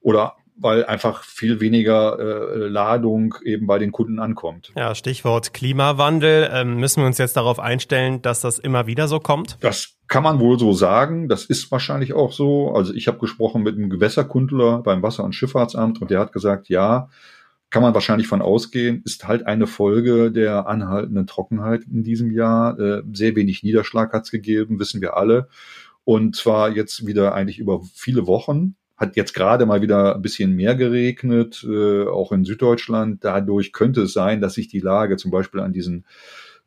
oder 0.00 0.34
weil 0.54 0.84
einfach 0.84 1.24
viel 1.24 1.60
weniger 1.60 2.18
äh, 2.18 2.68
Ladung 2.68 3.34
eben 3.42 3.66
bei 3.66 3.78
den 3.78 3.90
Kunden 3.90 4.18
ankommt. 4.18 4.70
Ja, 4.76 4.94
Stichwort 4.94 5.54
Klimawandel. 5.54 6.50
Ähm, 6.52 6.76
müssen 6.76 7.02
wir 7.02 7.06
uns 7.06 7.18
jetzt 7.18 7.36
darauf 7.36 7.58
einstellen, 7.58 8.20
dass 8.20 8.42
das 8.42 8.58
immer 8.58 8.86
wieder 8.86 9.08
so 9.08 9.18
kommt? 9.18 9.56
Das 9.60 9.96
kann 10.08 10.22
man 10.22 10.40
wohl 10.40 10.58
so 10.58 10.74
sagen. 10.74 11.28
Das 11.28 11.46
ist 11.46 11.70
wahrscheinlich 11.72 12.12
auch 12.12 12.32
so. 12.32 12.72
Also 12.74 12.92
ich 12.92 13.08
habe 13.08 13.18
gesprochen 13.18 13.62
mit 13.62 13.76
einem 13.76 13.88
Gewässerkundler 13.88 14.82
beim 14.82 15.02
Wasser- 15.02 15.24
und 15.24 15.32
Schifffahrtsamt 15.32 16.02
und 16.02 16.10
der 16.10 16.20
hat 16.20 16.32
gesagt, 16.32 16.68
ja, 16.68 17.08
kann 17.72 17.82
man 17.82 17.94
wahrscheinlich 17.94 18.28
von 18.28 18.42
ausgehen, 18.42 19.00
ist 19.06 19.26
halt 19.26 19.46
eine 19.46 19.66
Folge 19.66 20.30
der 20.30 20.66
anhaltenden 20.66 21.26
Trockenheit 21.26 21.84
in 21.90 22.04
diesem 22.04 22.30
Jahr. 22.30 22.78
Äh, 22.78 23.02
sehr 23.14 23.34
wenig 23.34 23.62
Niederschlag 23.62 24.12
hat 24.12 24.24
es 24.24 24.30
gegeben, 24.30 24.78
wissen 24.78 25.00
wir 25.00 25.16
alle. 25.16 25.48
Und 26.04 26.36
zwar 26.36 26.70
jetzt 26.70 27.06
wieder 27.06 27.34
eigentlich 27.34 27.58
über 27.58 27.80
viele 27.94 28.26
Wochen. 28.26 28.74
Hat 28.98 29.16
jetzt 29.16 29.32
gerade 29.32 29.64
mal 29.64 29.80
wieder 29.80 30.14
ein 30.14 30.20
bisschen 30.20 30.54
mehr 30.54 30.74
geregnet, 30.74 31.66
äh, 31.66 32.04
auch 32.04 32.30
in 32.32 32.44
Süddeutschland. 32.44 33.24
Dadurch 33.24 33.72
könnte 33.72 34.02
es 34.02 34.12
sein, 34.12 34.42
dass 34.42 34.52
sich 34.52 34.68
die 34.68 34.80
Lage 34.80 35.16
zum 35.16 35.30
Beispiel 35.30 35.60
an 35.60 35.72
diesen 35.72 36.04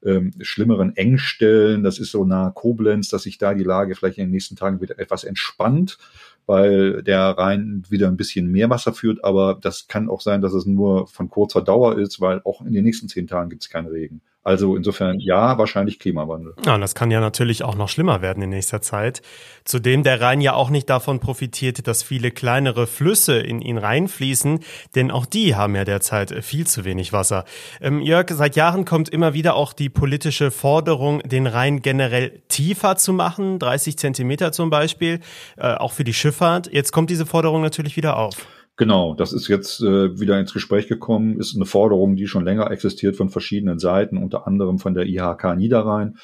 ähm, 0.03 0.31
schlimmeren 0.41 0.95
Engstellen, 0.95 1.83
das 1.83 1.99
ist 1.99 2.09
so 2.09 2.25
nah 2.25 2.49
Koblenz, 2.49 3.09
dass 3.09 3.23
sich 3.23 3.37
da 3.37 3.53
die 3.53 3.63
Lage 3.63 3.95
vielleicht 3.95 4.17
in 4.17 4.25
den 4.25 4.31
nächsten 4.31 4.55
Tagen 4.55 4.81
wieder 4.81 4.97
etwas 4.97 5.23
entspannt 5.23 5.99
weil 6.45 7.03
der 7.03 7.37
Rhein 7.37 7.83
wieder 7.89 8.07
ein 8.07 8.17
bisschen 8.17 8.51
mehr 8.51 8.69
Wasser 8.69 8.93
führt, 8.93 9.23
aber 9.23 9.57
das 9.61 9.87
kann 9.87 10.09
auch 10.09 10.21
sein, 10.21 10.41
dass 10.41 10.53
es 10.53 10.65
nur 10.65 11.07
von 11.07 11.29
kurzer 11.29 11.61
Dauer 11.61 11.97
ist, 11.97 12.21
weil 12.21 12.41
auch 12.43 12.61
in 12.61 12.73
den 12.73 12.83
nächsten 12.83 13.07
zehn 13.07 13.27
Tagen 13.27 13.49
gibt 13.49 13.63
es 13.63 13.69
keinen 13.69 13.87
Regen. 13.87 14.21
Also 14.45 14.75
insofern 14.75 15.19
ja, 15.19 15.57
wahrscheinlich 15.57 15.97
Klimawandel. 15.97 16.53
Ja, 16.63 16.75
und 16.75 16.81
das 16.81 16.93
kann 16.93 17.09
ja 17.09 17.19
natürlich 17.19 17.63
auch 17.63 17.73
noch 17.73 17.89
schlimmer 17.89 18.21
werden 18.21 18.43
in 18.43 18.51
nächster 18.51 18.79
Zeit. 18.79 19.23
Zudem 19.63 20.03
der 20.03 20.21
Rhein 20.21 20.39
ja 20.39 20.53
auch 20.53 20.69
nicht 20.69 20.87
davon 20.87 21.19
profitiert, 21.19 21.87
dass 21.87 22.03
viele 22.03 22.29
kleinere 22.29 22.85
Flüsse 22.85 23.39
in 23.39 23.59
ihn 23.59 23.79
reinfließen, 23.79 24.59
denn 24.93 25.09
auch 25.09 25.25
die 25.25 25.55
haben 25.55 25.75
ja 25.75 25.83
derzeit 25.83 26.45
viel 26.45 26.67
zu 26.67 26.85
wenig 26.85 27.11
Wasser. 27.11 27.43
Ähm, 27.81 28.01
Jörg, 28.01 28.29
seit 28.29 28.55
Jahren 28.55 28.85
kommt 28.85 29.09
immer 29.09 29.33
wieder 29.33 29.55
auch 29.55 29.73
die 29.73 29.89
politische 29.89 30.51
Forderung, 30.51 31.21
den 31.21 31.47
Rhein 31.47 31.81
generell 31.81 32.43
tiefer 32.47 32.97
zu 32.97 33.13
machen, 33.13 33.57
30 33.57 33.97
Zentimeter 33.97 34.51
zum 34.51 34.69
Beispiel, 34.69 35.21
äh, 35.57 35.73
auch 35.73 35.91
für 35.91 36.03
die 36.03 36.13
Schifffahrt. 36.35 36.71
Jetzt 36.71 36.91
kommt 36.91 37.09
diese 37.09 37.25
Forderung 37.25 37.61
natürlich 37.61 37.95
wieder 37.95 38.17
auf. 38.17 38.45
Genau, 38.77 39.13
das 39.15 39.31
ist 39.31 39.47
jetzt 39.47 39.81
äh, 39.81 40.19
wieder 40.19 40.37
ins 40.37 40.51
Gespräch 40.51 40.87
gekommen, 40.87 41.39
ist 41.39 41.55
eine 41.55 41.65
Forderung, 41.65 42.17
die 42.17 42.27
schon 42.27 42.43
länger 42.43 42.69
existiert 42.71 43.15
von 43.15 43.29
verschiedenen 43.29 43.79
Seiten, 43.79 44.17
unter 44.17 44.45
anderem 44.45 44.79
von 44.79 44.93
der 44.93 45.05
IHK 45.05 45.55
Niederrhein. 45.55 46.17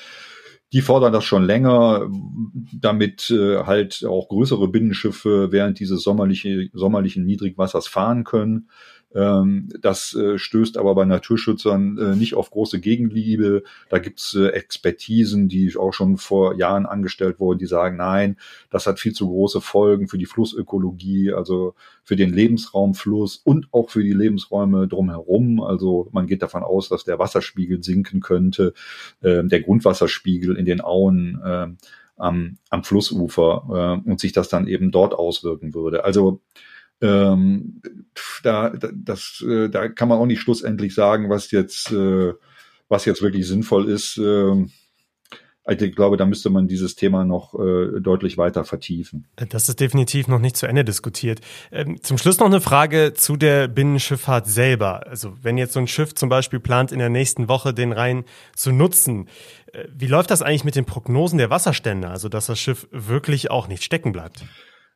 Die 0.73 0.81
fordern 0.81 1.13
das 1.13 1.23
schon 1.23 1.43
länger, 1.43 2.09
damit 2.73 3.29
äh, 3.31 3.63
halt 3.63 4.05
auch 4.05 4.27
größere 4.27 4.67
Binnenschiffe 4.67 5.53
während 5.53 5.79
dieses 5.79 6.03
sommerliche, 6.03 6.67
sommerlichen 6.73 7.25
Niedrigwassers 7.25 7.87
fahren 7.87 8.25
können. 8.25 8.69
Ähm, 9.13 9.69
das 9.81 10.13
äh, 10.13 10.37
stößt 10.37 10.77
aber 10.77 10.95
bei 10.95 11.05
Naturschützern 11.05 11.97
äh, 11.97 12.15
nicht 12.15 12.33
auf 12.35 12.49
große 12.49 12.79
Gegenliebe. 12.79 13.63
Da 13.89 13.99
gibt's 13.99 14.33
äh, 14.35 14.47
Expertisen, 14.47 15.49
die 15.49 15.75
auch 15.75 15.93
schon 15.93 16.17
vor 16.17 16.55
Jahren 16.55 16.85
angestellt 16.85 17.39
wurden, 17.39 17.59
die 17.59 17.65
sagen, 17.65 17.97
nein, 17.97 18.37
das 18.69 18.87
hat 18.87 18.99
viel 18.99 19.13
zu 19.13 19.27
große 19.27 19.59
Folgen 19.59 20.07
für 20.07 20.17
die 20.17 20.25
Flussökologie, 20.25 21.33
also 21.33 21.75
für 22.03 22.15
den 22.15 22.33
Lebensraumfluss 22.33 23.37
und 23.43 23.67
auch 23.71 23.89
für 23.89 24.03
die 24.03 24.13
Lebensräume 24.13 24.87
drumherum. 24.87 25.61
Also 25.61 26.07
man 26.11 26.27
geht 26.27 26.41
davon 26.41 26.63
aus, 26.63 26.87
dass 26.87 27.03
der 27.03 27.19
Wasserspiegel 27.19 27.83
sinken 27.83 28.21
könnte, 28.21 28.73
äh, 29.21 29.43
der 29.43 29.61
Grundwasserspiegel 29.61 30.55
in 30.55 30.65
den 30.65 30.81
Auen 30.81 31.41
äh, 31.43 31.67
am, 32.17 32.57
am 32.69 32.83
Flussufer 32.83 34.03
und 34.05 34.19
sich 34.19 34.31
das 34.31 34.47
dann 34.47 34.67
eben 34.67 34.91
dort 34.91 35.15
auswirken 35.15 35.73
würde. 35.73 36.03
Also 36.05 36.41
ähm, 37.01 37.81
da, 38.43 38.69
das, 38.69 39.43
äh, 39.47 39.69
da 39.69 39.87
kann 39.89 40.07
man 40.07 40.19
auch 40.19 40.25
nicht 40.25 40.41
schlussendlich 40.41 40.93
sagen, 40.93 41.29
was 41.29 41.51
jetzt, 41.51 41.91
äh, 41.91 42.33
was 42.89 43.05
jetzt 43.05 43.21
wirklich 43.21 43.47
sinnvoll 43.47 43.89
ist. 43.89 44.17
Äh, 44.17 44.65
ich 45.67 45.95
glaube, 45.95 46.17
da 46.17 46.25
müsste 46.25 46.49
man 46.49 46.67
dieses 46.67 46.95
Thema 46.95 47.23
noch 47.23 47.53
äh, 47.53 47.99
deutlich 48.01 48.37
weiter 48.37 48.65
vertiefen. 48.65 49.27
Das 49.35 49.69
ist 49.69 49.79
definitiv 49.79 50.27
noch 50.27 50.39
nicht 50.39 50.57
zu 50.57 50.65
Ende 50.65 50.83
diskutiert. 50.83 51.39
Ähm, 51.71 52.01
zum 52.01 52.17
Schluss 52.17 52.39
noch 52.39 52.47
eine 52.47 52.61
Frage 52.61 53.13
zu 53.13 53.37
der 53.37 53.67
Binnenschifffahrt 53.67 54.47
selber. 54.47 55.07
Also 55.07 55.33
wenn 55.41 55.57
jetzt 55.57 55.73
so 55.73 55.79
ein 55.79 55.87
Schiff 55.87 56.15
zum 56.15 56.29
Beispiel 56.29 56.59
plant, 56.59 56.91
in 56.91 56.99
der 56.99 57.09
nächsten 57.09 57.47
Woche 57.47 57.73
den 57.73 57.91
Rhein 57.91 58.25
zu 58.55 58.71
nutzen, 58.71 59.27
äh, 59.71 59.85
wie 59.95 60.07
läuft 60.07 60.31
das 60.31 60.41
eigentlich 60.41 60.63
mit 60.63 60.75
den 60.75 60.85
Prognosen 60.85 61.37
der 61.37 61.49
Wasserstände? 61.49 62.09
Also 62.09 62.27
dass 62.27 62.47
das 62.47 62.59
Schiff 62.59 62.87
wirklich 62.91 63.51
auch 63.51 63.67
nicht 63.67 63.83
stecken 63.83 64.11
bleibt? 64.11 64.43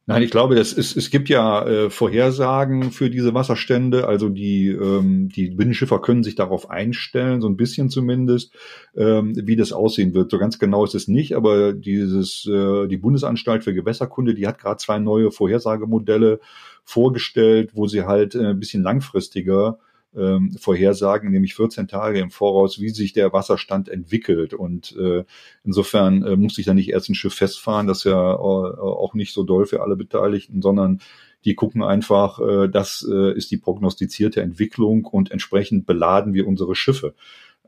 Nein, 0.07 0.21
ich 0.21 0.29
glaube, 0.29 0.53
das 0.53 0.71
ist, 0.71 0.95
es 0.95 1.09
gibt 1.09 1.29
ja 1.29 1.65
äh, 1.65 1.89
Vorhersagen 1.89 2.91
für 2.91 3.09
diese 3.09 3.33
Wasserstände. 3.33 4.07
Also 4.07 4.29
die, 4.29 4.67
ähm, 4.67 5.29
die 5.29 5.50
Binnenschiffer 5.50 6.00
können 6.00 6.21
sich 6.24 6.35
darauf 6.35 6.69
einstellen, 6.69 7.41
so 7.41 7.47
ein 7.47 7.57
bisschen 7.57 7.89
zumindest, 7.89 8.53
ähm, 8.95 9.33
wie 9.35 9.55
das 9.55 9.74
aussehen 9.74 10.13
wird. 10.13 10.29
So 10.29 10.38
ganz 10.38 10.59
genau 10.59 10.83
ist 10.83 10.93
es 10.93 11.07
nicht, 11.07 11.35
aber 11.35 11.74
dieses, 11.74 12.45
äh, 12.45 12.88
die 12.88 12.97
Bundesanstalt 12.97 13.63
für 13.63 13.74
Gewässerkunde, 13.74 14.35
die 14.35 14.45
hat 14.45 14.59
gerade 14.59 14.77
zwei 14.77 15.00
neue 15.00 15.31
Vorhersagemodelle 15.31 16.39
vorgestellt, 16.83 17.71
wo 17.74 17.88
sie 17.88 18.03
halt 18.03 18.35
äh, 18.35 18.50
ein 18.50 18.59
bisschen 18.59 18.83
langfristiger 18.83 19.79
ähm, 20.17 20.53
vorhersagen, 20.60 21.31
nämlich 21.31 21.55
14 21.55 21.88
Tage 21.88 22.19
im 22.19 22.31
Voraus, 22.31 22.79
wie 22.79 22.89
sich 22.89 23.13
der 23.13 23.34
Wasserstand 23.34 23.89
entwickelt. 23.89 24.53
Und 24.53 24.95
äh, 24.98 25.24
insofern 25.63 26.24
äh, 26.24 26.36
muss 26.36 26.57
ich 26.57 26.65
da 26.65 26.74
nicht 26.74 26.89
erst 26.89 27.10
ein 27.10 27.15
Schiff 27.15 27.34
festfahren, 27.34 27.88
das 27.88 28.00
ist 28.00 28.03
ja 28.05 28.34
äh, 28.34 28.38
auch 28.38 29.13
nicht 29.13 29.34
so 29.34 29.43
doll 29.43 29.65
für 29.65 29.81
alle 29.81 29.95
Beteiligten, 29.95 30.62
sondern 30.62 31.00
die 31.43 31.55
gucken 31.55 31.84
einfach, 31.84 32.39
äh, 32.39 32.67
das 32.67 33.07
äh, 33.10 33.36
ist 33.38 33.51
die 33.51 33.57
prognostizierte 33.57 34.41
Entwicklung 34.41 35.05
und 35.05 35.31
entsprechend 35.31 35.86
beladen 35.86 36.34
wir 36.34 36.48
unsere 36.48 36.75
Schiffe. 36.75 37.13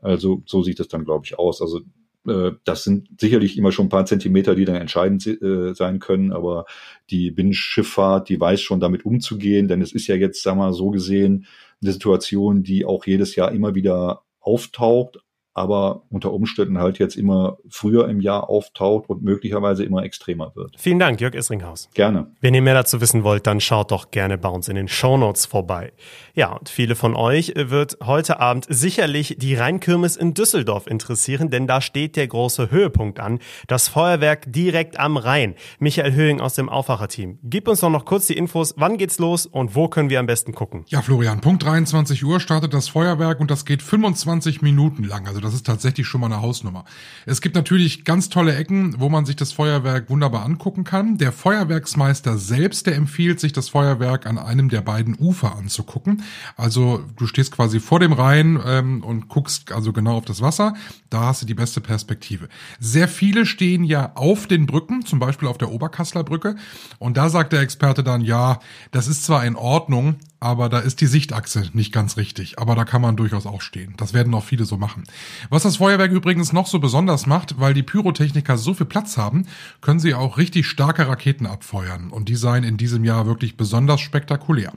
Also 0.00 0.42
so 0.46 0.62
sieht 0.62 0.80
es 0.80 0.88
dann, 0.88 1.04
glaube 1.04 1.24
ich, 1.24 1.38
aus. 1.38 1.62
Also 1.62 1.80
äh, 2.26 2.52
das 2.64 2.84
sind 2.84 3.08
sicherlich 3.20 3.56
immer 3.56 3.72
schon 3.72 3.86
ein 3.86 3.90
paar 3.90 4.06
Zentimeter, 4.06 4.54
die 4.54 4.64
dann 4.64 4.76
entscheidend 4.76 5.26
äh, 5.26 5.74
sein 5.74 5.98
können, 5.98 6.32
aber 6.32 6.66
die 7.10 7.30
Binnenschifffahrt, 7.30 8.28
die 8.28 8.40
weiß 8.40 8.60
schon 8.60 8.80
damit 8.80 9.04
umzugehen, 9.04 9.68
denn 9.68 9.80
es 9.80 9.92
ist 9.92 10.06
ja 10.06 10.16
jetzt, 10.16 10.44
wir 10.44 10.54
mal, 10.54 10.72
so 10.72 10.90
gesehen, 10.90 11.46
eine 11.82 11.92
Situation, 11.92 12.62
die 12.62 12.84
auch 12.84 13.06
jedes 13.06 13.36
Jahr 13.36 13.52
immer 13.52 13.74
wieder 13.74 14.24
auftaucht, 14.40 15.18
aber 15.58 16.02
unter 16.10 16.32
Umständen 16.32 16.78
halt 16.78 16.98
jetzt 16.98 17.16
immer 17.16 17.58
früher 17.68 18.08
im 18.08 18.20
Jahr 18.20 18.48
auftaucht 18.48 19.08
und 19.08 19.22
möglicherweise 19.22 19.84
immer 19.84 20.04
extremer 20.04 20.52
wird. 20.54 20.74
Vielen 20.78 20.98
Dank, 20.98 21.20
Jörg 21.20 21.34
Isringhaus. 21.34 21.88
Gerne. 21.94 22.28
Wenn 22.40 22.54
ihr 22.54 22.62
mehr 22.62 22.74
dazu 22.74 23.00
wissen 23.00 23.24
wollt, 23.24 23.46
dann 23.46 23.60
schaut 23.60 23.90
doch 23.90 24.10
gerne 24.10 24.38
bei 24.38 24.48
uns 24.48 24.68
in 24.68 24.76
den 24.76 24.88
Shownotes 24.88 25.46
vorbei. 25.46 25.92
Ja, 26.34 26.52
und 26.52 26.68
viele 26.68 26.94
von 26.94 27.14
euch 27.14 27.52
wird 27.56 27.98
heute 28.04 28.40
Abend 28.40 28.66
sicherlich 28.68 29.36
die 29.38 29.54
Rheinkirmes 29.54 30.16
in 30.16 30.34
Düsseldorf 30.34 30.86
interessieren, 30.86 31.50
denn 31.50 31.66
da 31.66 31.80
steht 31.80 32.16
der 32.16 32.28
große 32.28 32.70
Höhepunkt 32.70 33.20
an. 33.20 33.40
Das 33.66 33.88
Feuerwerk 33.88 34.52
direkt 34.52 34.98
am 34.98 35.16
Rhein. 35.16 35.54
Michael 35.78 36.12
Höhing 36.12 36.40
aus 36.40 36.54
dem 36.54 36.68
Aufwacherteam. 36.68 37.38
Gib 37.42 37.68
uns 37.68 37.80
doch 37.80 37.90
noch 37.90 38.04
kurz 38.04 38.26
die 38.26 38.36
Infos. 38.36 38.74
Wann 38.76 38.98
geht's 38.98 39.18
los 39.18 39.46
und 39.46 39.74
wo 39.74 39.88
können 39.88 40.10
wir 40.10 40.20
am 40.20 40.26
besten 40.26 40.52
gucken? 40.52 40.84
Ja, 40.88 41.02
Florian, 41.02 41.40
Punkt 41.40 41.64
23 41.64 42.24
Uhr 42.24 42.40
startet 42.40 42.74
das 42.74 42.88
Feuerwerk 42.88 43.40
und 43.40 43.50
das 43.50 43.64
geht 43.64 43.82
25 43.82 44.62
Minuten 44.62 45.04
lang. 45.04 45.26
Also 45.26 45.40
das 45.48 45.54
ist 45.54 45.66
tatsächlich 45.66 46.06
schon 46.06 46.20
mal 46.20 46.26
eine 46.26 46.42
Hausnummer. 46.42 46.84
Es 47.24 47.40
gibt 47.40 47.54
natürlich 47.54 48.04
ganz 48.04 48.28
tolle 48.28 48.54
Ecken, 48.54 49.00
wo 49.00 49.08
man 49.08 49.24
sich 49.24 49.34
das 49.34 49.52
Feuerwerk 49.52 50.10
wunderbar 50.10 50.44
angucken 50.44 50.84
kann. 50.84 51.16
Der 51.16 51.32
Feuerwerksmeister 51.32 52.36
selbst, 52.36 52.86
der 52.86 52.96
empfiehlt 52.96 53.40
sich, 53.40 53.54
das 53.54 53.70
Feuerwerk 53.70 54.26
an 54.26 54.36
einem 54.36 54.68
der 54.68 54.82
beiden 54.82 55.16
Ufer 55.18 55.56
anzugucken. 55.56 56.22
Also 56.58 57.02
du 57.16 57.26
stehst 57.26 57.52
quasi 57.52 57.80
vor 57.80 57.98
dem 57.98 58.12
Rhein 58.12 58.60
ähm, 58.62 59.02
und 59.02 59.28
guckst 59.28 59.72
also 59.72 59.94
genau 59.94 60.18
auf 60.18 60.26
das 60.26 60.42
Wasser. 60.42 60.74
Da 61.08 61.22
hast 61.22 61.40
du 61.40 61.46
die 61.46 61.54
beste 61.54 61.80
Perspektive. 61.80 62.50
Sehr 62.78 63.08
viele 63.08 63.46
stehen 63.46 63.84
ja 63.84 64.12
auf 64.16 64.46
den 64.46 64.66
Brücken, 64.66 65.06
zum 65.06 65.18
Beispiel 65.18 65.48
auf 65.48 65.56
der 65.56 65.72
Oberkassler 65.72 66.24
Brücke. 66.24 66.56
Und 66.98 67.16
da 67.16 67.30
sagt 67.30 67.54
der 67.54 67.62
Experte 67.62 68.04
dann, 68.04 68.20
ja, 68.20 68.60
das 68.90 69.08
ist 69.08 69.24
zwar 69.24 69.46
in 69.46 69.56
Ordnung, 69.56 70.16
aber 70.40 70.68
da 70.68 70.78
ist 70.78 71.00
die 71.00 71.06
Sichtachse 71.06 71.68
nicht 71.72 71.92
ganz 71.92 72.16
richtig. 72.16 72.58
Aber 72.58 72.74
da 72.74 72.84
kann 72.84 73.02
man 73.02 73.16
durchaus 73.16 73.46
auch 73.46 73.60
stehen. 73.60 73.94
Das 73.96 74.12
werden 74.12 74.32
auch 74.34 74.44
viele 74.44 74.64
so 74.64 74.76
machen. 74.76 75.04
Was 75.50 75.64
das 75.64 75.78
Feuerwerk 75.78 76.12
übrigens 76.12 76.52
noch 76.52 76.66
so 76.66 76.78
besonders 76.78 77.26
macht, 77.26 77.58
weil 77.58 77.74
die 77.74 77.82
Pyrotechniker 77.82 78.56
so 78.56 78.74
viel 78.74 78.86
Platz 78.86 79.16
haben, 79.16 79.46
können 79.80 79.98
sie 79.98 80.14
auch 80.14 80.38
richtig 80.38 80.66
starke 80.66 81.08
Raketen 81.08 81.46
abfeuern. 81.46 82.10
Und 82.10 82.28
die 82.28 82.36
seien 82.36 82.62
in 82.62 82.76
diesem 82.76 83.04
Jahr 83.04 83.26
wirklich 83.26 83.56
besonders 83.56 84.00
spektakulär. 84.00 84.72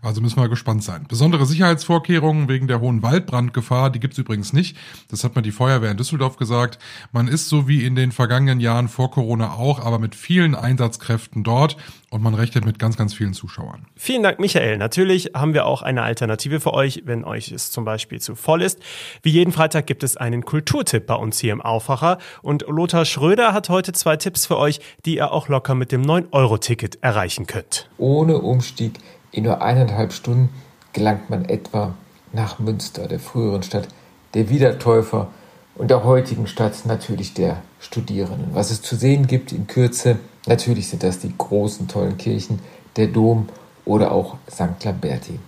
Also 0.00 0.20
müssen 0.20 0.40
wir 0.40 0.48
gespannt 0.48 0.84
sein. 0.84 1.06
Besondere 1.08 1.44
Sicherheitsvorkehrungen 1.44 2.48
wegen 2.48 2.68
der 2.68 2.80
hohen 2.80 3.02
Waldbrandgefahr, 3.02 3.90
die 3.90 4.00
gibt's 4.00 4.18
übrigens 4.18 4.52
nicht. 4.52 4.76
Das 5.08 5.24
hat 5.24 5.34
mir 5.34 5.42
die 5.42 5.52
Feuerwehr 5.52 5.90
in 5.90 5.96
Düsseldorf 5.96 6.36
gesagt. 6.36 6.78
Man 7.12 7.26
ist 7.26 7.48
so 7.48 7.66
wie 7.66 7.84
in 7.84 7.96
den 7.96 8.12
vergangenen 8.12 8.60
Jahren 8.60 8.88
vor 8.88 9.10
Corona 9.10 9.54
auch, 9.54 9.84
aber 9.84 9.98
mit 9.98 10.14
vielen 10.14 10.54
Einsatzkräften 10.54 11.42
dort 11.42 11.76
und 12.10 12.22
man 12.22 12.34
rechnet 12.34 12.64
mit 12.64 12.78
ganz, 12.78 12.96
ganz 12.96 13.14
vielen 13.14 13.32
Zuschauern. 13.32 13.86
Vielen 13.96 14.22
Dank, 14.22 14.40
Michael. 14.40 14.76
Natürlich 14.78 15.30
haben 15.34 15.54
wir 15.54 15.64
auch 15.64 15.82
eine 15.82 16.02
Alternative 16.02 16.60
für 16.60 16.74
euch, 16.74 17.02
wenn 17.06 17.24
euch 17.24 17.52
es 17.52 17.70
zum 17.70 17.84
Beispiel 17.84 18.20
zu 18.20 18.34
voll 18.34 18.62
ist. 18.62 18.80
Wie 19.22 19.30
jeden 19.30 19.52
Freitag 19.52 19.86
gibt 19.86 20.02
es 20.02 20.16
einen 20.16 20.44
Kulturtipp 20.44 21.06
bei 21.06 21.14
uns 21.14 21.38
hier 21.38 21.52
im 21.52 21.60
Aufwacher 21.60 22.18
und 22.42 22.64
Lothar 22.66 23.04
Schröder 23.04 23.52
hat 23.52 23.68
heute 23.68 23.92
zwei 23.92 24.16
Tipps 24.16 24.46
für 24.46 24.58
euch, 24.58 24.80
die 25.06 25.16
ihr 25.16 25.32
auch 25.32 25.48
locker 25.48 25.76
mit 25.76 25.92
dem 25.92 26.02
9-Euro-Ticket 26.02 27.02
erreichen 27.02 27.46
könnt. 27.46 27.88
Ohne 27.96 28.38
Umstieg 28.38 28.94
in 29.30 29.44
nur 29.44 29.62
eineinhalb 29.62 30.12
Stunden 30.12 30.48
gelangt 30.92 31.30
man 31.30 31.44
etwa 31.44 31.94
nach 32.32 32.58
Münster, 32.58 33.06
der 33.06 33.20
früheren 33.20 33.62
Stadt 33.62 33.88
der 34.34 34.48
Wiedertäufer 34.48 35.28
und 35.76 35.90
der 35.90 36.04
heutigen 36.04 36.46
Stadt 36.46 36.74
natürlich 36.84 37.34
der 37.34 37.62
Studierenden. 37.78 38.54
Was 38.54 38.70
es 38.70 38.82
zu 38.82 38.96
sehen 38.96 39.26
gibt 39.26 39.52
in 39.52 39.66
Kürze, 39.66 40.18
natürlich 40.46 40.88
sind 40.88 41.02
das 41.02 41.18
die 41.18 41.34
großen, 41.36 41.88
tollen 41.88 42.18
Kirchen, 42.18 42.60
der 42.96 43.08
Dom 43.08 43.48
oder 43.84 44.12
auch 44.12 44.36
St. 44.50 44.84
Lamberti. 44.84 45.38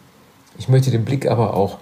Ich 0.58 0.68
möchte 0.68 0.90
den 0.90 1.04
Blick 1.04 1.26
aber 1.26 1.54
auch 1.54 1.78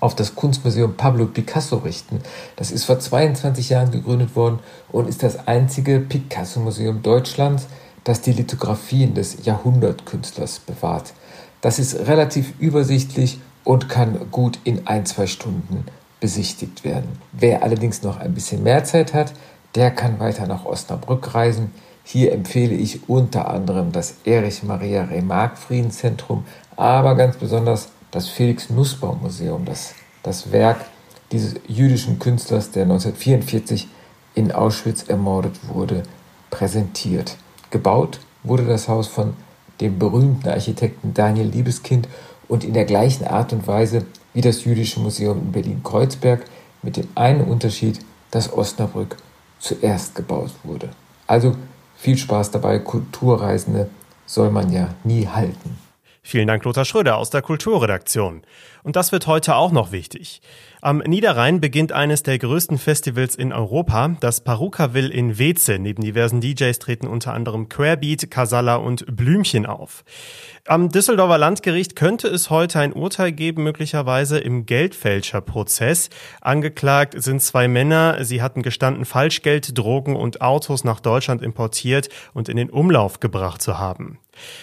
auf 0.00 0.14
das 0.14 0.34
Kunstmuseum 0.34 0.94
Pablo 0.96 1.26
Picasso 1.26 1.76
richten. 1.76 2.20
Das 2.56 2.70
ist 2.70 2.84
vor 2.84 2.98
22 2.98 3.68
Jahren 3.68 3.90
gegründet 3.90 4.34
worden 4.34 4.60
und 4.90 5.08
ist 5.08 5.22
das 5.22 5.46
einzige 5.46 6.00
Picasso-Museum 6.00 7.02
Deutschlands, 7.02 7.66
das 8.04 8.22
die 8.22 8.32
Lithografien 8.32 9.14
des 9.14 9.44
Jahrhundertkünstlers 9.44 10.60
bewahrt. 10.60 11.12
Das 11.60 11.78
ist 11.78 12.06
relativ 12.06 12.54
übersichtlich 12.58 13.40
und 13.64 13.88
kann 13.88 14.30
gut 14.30 14.58
in 14.64 14.86
ein, 14.86 15.04
zwei 15.04 15.26
Stunden 15.26 15.84
besichtigt 16.18 16.84
werden. 16.84 17.18
Wer 17.32 17.62
allerdings 17.62 18.02
noch 18.02 18.18
ein 18.18 18.32
bisschen 18.32 18.62
mehr 18.62 18.84
Zeit 18.84 19.12
hat, 19.12 19.32
der 19.74 19.90
kann 19.90 20.18
weiter 20.18 20.46
nach 20.46 20.64
Osnabrück 20.64 21.34
reisen. 21.34 21.72
Hier 22.12 22.32
empfehle 22.32 22.74
ich 22.74 23.08
unter 23.08 23.48
anderem 23.48 23.92
das 23.92 24.16
Erich 24.24 24.64
Maria 24.64 25.04
Remarque 25.04 25.56
Friedenszentrum, 25.56 26.44
aber 26.74 27.14
ganz 27.14 27.36
besonders 27.36 27.90
das 28.10 28.26
Felix 28.26 28.68
Nussbaum 28.68 29.20
Museum, 29.22 29.64
das 29.64 29.94
das 30.24 30.50
Werk 30.50 30.84
dieses 31.30 31.54
jüdischen 31.68 32.18
Künstlers, 32.18 32.72
der 32.72 32.82
1944 32.82 33.86
in 34.34 34.50
Auschwitz 34.50 35.04
ermordet 35.04 35.52
wurde, 35.68 36.02
präsentiert. 36.50 37.36
Gebaut 37.70 38.18
wurde 38.42 38.66
das 38.66 38.88
Haus 38.88 39.06
von 39.06 39.34
dem 39.80 40.00
berühmten 40.00 40.48
Architekten 40.48 41.14
Daniel 41.14 41.46
Liebeskind 41.46 42.08
und 42.48 42.64
in 42.64 42.74
der 42.74 42.86
gleichen 42.86 43.24
Art 43.24 43.52
und 43.52 43.68
Weise 43.68 44.04
wie 44.34 44.40
das 44.40 44.64
Jüdische 44.64 44.98
Museum 44.98 45.38
in 45.38 45.52
Berlin-Kreuzberg, 45.52 46.44
mit 46.82 46.96
dem 46.96 47.06
einen 47.14 47.42
Unterschied, 47.42 48.00
dass 48.32 48.52
Osnabrück 48.52 49.16
zuerst 49.60 50.16
gebaut 50.16 50.50
wurde. 50.64 50.88
Also 51.28 51.54
viel 52.00 52.16
Spaß 52.16 52.50
dabei, 52.50 52.78
Kulturreisende 52.78 53.90
soll 54.24 54.50
man 54.50 54.72
ja 54.72 54.88
nie 55.04 55.28
halten. 55.28 55.89
Vielen 56.22 56.48
Dank, 56.48 56.64
Lothar 56.64 56.84
Schröder 56.84 57.16
aus 57.16 57.30
der 57.30 57.40
Kulturredaktion. 57.40 58.42
Und 58.82 58.96
das 58.96 59.10
wird 59.10 59.26
heute 59.26 59.56
auch 59.56 59.72
noch 59.72 59.90
wichtig. 59.90 60.42
Am 60.82 60.98
Niederrhein 60.98 61.60
beginnt 61.60 61.92
eines 61.92 62.22
der 62.22 62.38
größten 62.38 62.78
Festivals 62.78 63.36
in 63.36 63.52
Europa, 63.52 64.16
das 64.20 64.42
Parukaville 64.42 65.08
in 65.08 65.38
Weze. 65.38 65.78
Neben 65.78 66.02
diversen 66.02 66.40
DJs 66.40 66.78
treten 66.78 67.06
unter 67.06 67.34
anderem 67.34 67.68
Querbeat, 67.68 68.30
Casalla 68.30 68.76
und 68.76 69.04
Blümchen 69.14 69.66
auf. 69.66 70.04
Am 70.66 70.90
Düsseldorfer 70.90 71.38
Landgericht 71.38 71.96
könnte 71.96 72.28
es 72.28 72.50
heute 72.50 72.80
ein 72.80 72.92
Urteil 72.92 73.32
geben, 73.32 73.62
möglicherweise 73.62 74.38
im 74.38 74.66
Geldfälscherprozess. 74.66 76.10
Angeklagt 76.40 77.20
sind 77.20 77.42
zwei 77.42 77.66
Männer. 77.66 78.24
Sie 78.24 78.40
hatten 78.42 78.62
gestanden, 78.62 79.04
Falschgeld, 79.04 79.76
Drogen 79.76 80.16
und 80.16 80.42
Autos 80.42 80.84
nach 80.84 81.00
Deutschland 81.00 81.42
importiert 81.42 82.08
und 82.34 82.48
in 82.48 82.56
den 82.56 82.70
Umlauf 82.70 83.20
gebracht 83.20 83.60
zu 83.62 83.78
haben. 83.78 84.18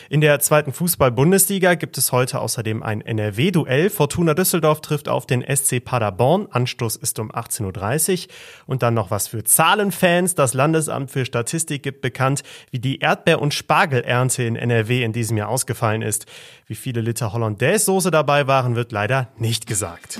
In 0.09 0.21
der 0.21 0.39
zweiten 0.39 0.73
Fußball-Bundesliga 0.73 1.75
gibt 1.75 1.97
es 1.97 2.11
heute 2.11 2.39
außerdem 2.39 2.83
ein 2.83 3.01
NRW-Duell. 3.01 3.89
Fortuna 3.89 4.33
Düsseldorf 4.33 4.81
trifft 4.81 5.09
auf 5.09 5.25
den 5.25 5.43
SC 5.43 5.83
Paderborn. 5.83 6.47
Anstoß 6.49 6.95
ist 6.95 7.19
um 7.19 7.31
18.30 7.31 8.27
Uhr. 8.27 8.33
Und 8.65 8.83
dann 8.83 8.93
noch 8.93 9.11
was 9.11 9.27
für 9.27 9.43
Zahlenfans. 9.43 10.35
Das 10.35 10.53
Landesamt 10.53 11.11
für 11.11 11.25
Statistik 11.25 11.83
gibt 11.83 12.01
bekannt, 12.01 12.43
wie 12.71 12.79
die 12.79 12.99
Erdbeer- 12.99 13.41
und 13.41 13.53
Spargelernte 13.53 14.43
in 14.43 14.55
NRW 14.55 15.03
in 15.03 15.13
diesem 15.13 15.37
Jahr 15.37 15.49
ausgefallen 15.49 16.01
ist. 16.01 16.25
Wie 16.65 16.75
viele 16.75 17.01
Liter 17.01 17.33
Hollandaise-Soße 17.33 18.11
dabei 18.11 18.47
waren, 18.47 18.75
wird 18.75 18.91
leider 18.91 19.29
nicht 19.37 19.67
gesagt. 19.67 20.19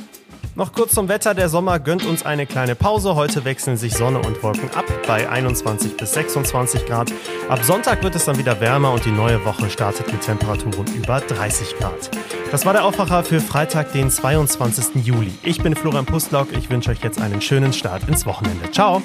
Noch 0.57 0.73
kurz 0.73 0.95
zum 0.95 1.07
Wetter. 1.07 1.35
Der 1.35 1.49
Sommer 1.49 1.79
gönnt 1.79 2.03
uns 2.03 2.25
eine 2.25 2.47
kleine 2.47 2.73
Pause. 2.73 3.13
Heute 3.13 3.45
wechseln 3.45 3.77
sich 3.77 3.93
Sonne 3.93 4.17
und 4.19 4.41
Wolken 4.41 4.71
ab 4.73 4.85
bei 5.05 5.29
21 5.29 5.95
bis 5.97 6.13
26 6.13 6.87
Grad. 6.87 7.13
Ab 7.47 7.63
Sonntag 7.63 8.01
wird 8.03 8.15
es 8.15 8.25
dann 8.25 8.39
wieder 8.39 8.59
wärmer 8.59 8.91
und 8.91 9.05
die 9.05 9.11
neue 9.11 9.45
Woche 9.45 9.69
startet 9.69 10.11
mit 10.11 10.21
Temperaturen 10.21 10.87
über 10.95 11.19
30 11.19 11.77
Grad. 11.77 12.09
Das 12.49 12.65
war 12.65 12.73
der 12.73 12.85
Aufwacher 12.85 13.23
für 13.23 13.39
Freitag, 13.39 13.91
den 13.91 14.09
22. 14.09 15.05
Juli. 15.05 15.31
Ich 15.43 15.61
bin 15.61 15.75
Florian 15.75 16.07
Pustlock. 16.07 16.47
Ich 16.57 16.71
wünsche 16.71 16.89
euch 16.89 17.03
jetzt 17.03 17.21
einen 17.21 17.39
schönen 17.39 17.71
Start 17.71 18.09
ins 18.09 18.25
Wochenende. 18.25 18.71
Ciao. 18.71 19.03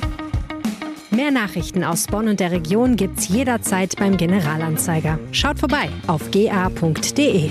Mehr 1.10 1.30
Nachrichten 1.30 1.84
aus 1.84 2.06
Bonn 2.06 2.28
und 2.28 2.40
der 2.40 2.50
Region 2.50 2.96
gibt's 2.96 3.28
jederzeit 3.28 3.96
beim 3.96 4.16
Generalanzeiger. 4.16 5.18
Schaut 5.32 5.58
vorbei 5.58 5.90
auf 6.06 6.30
ga.de. 6.30 7.50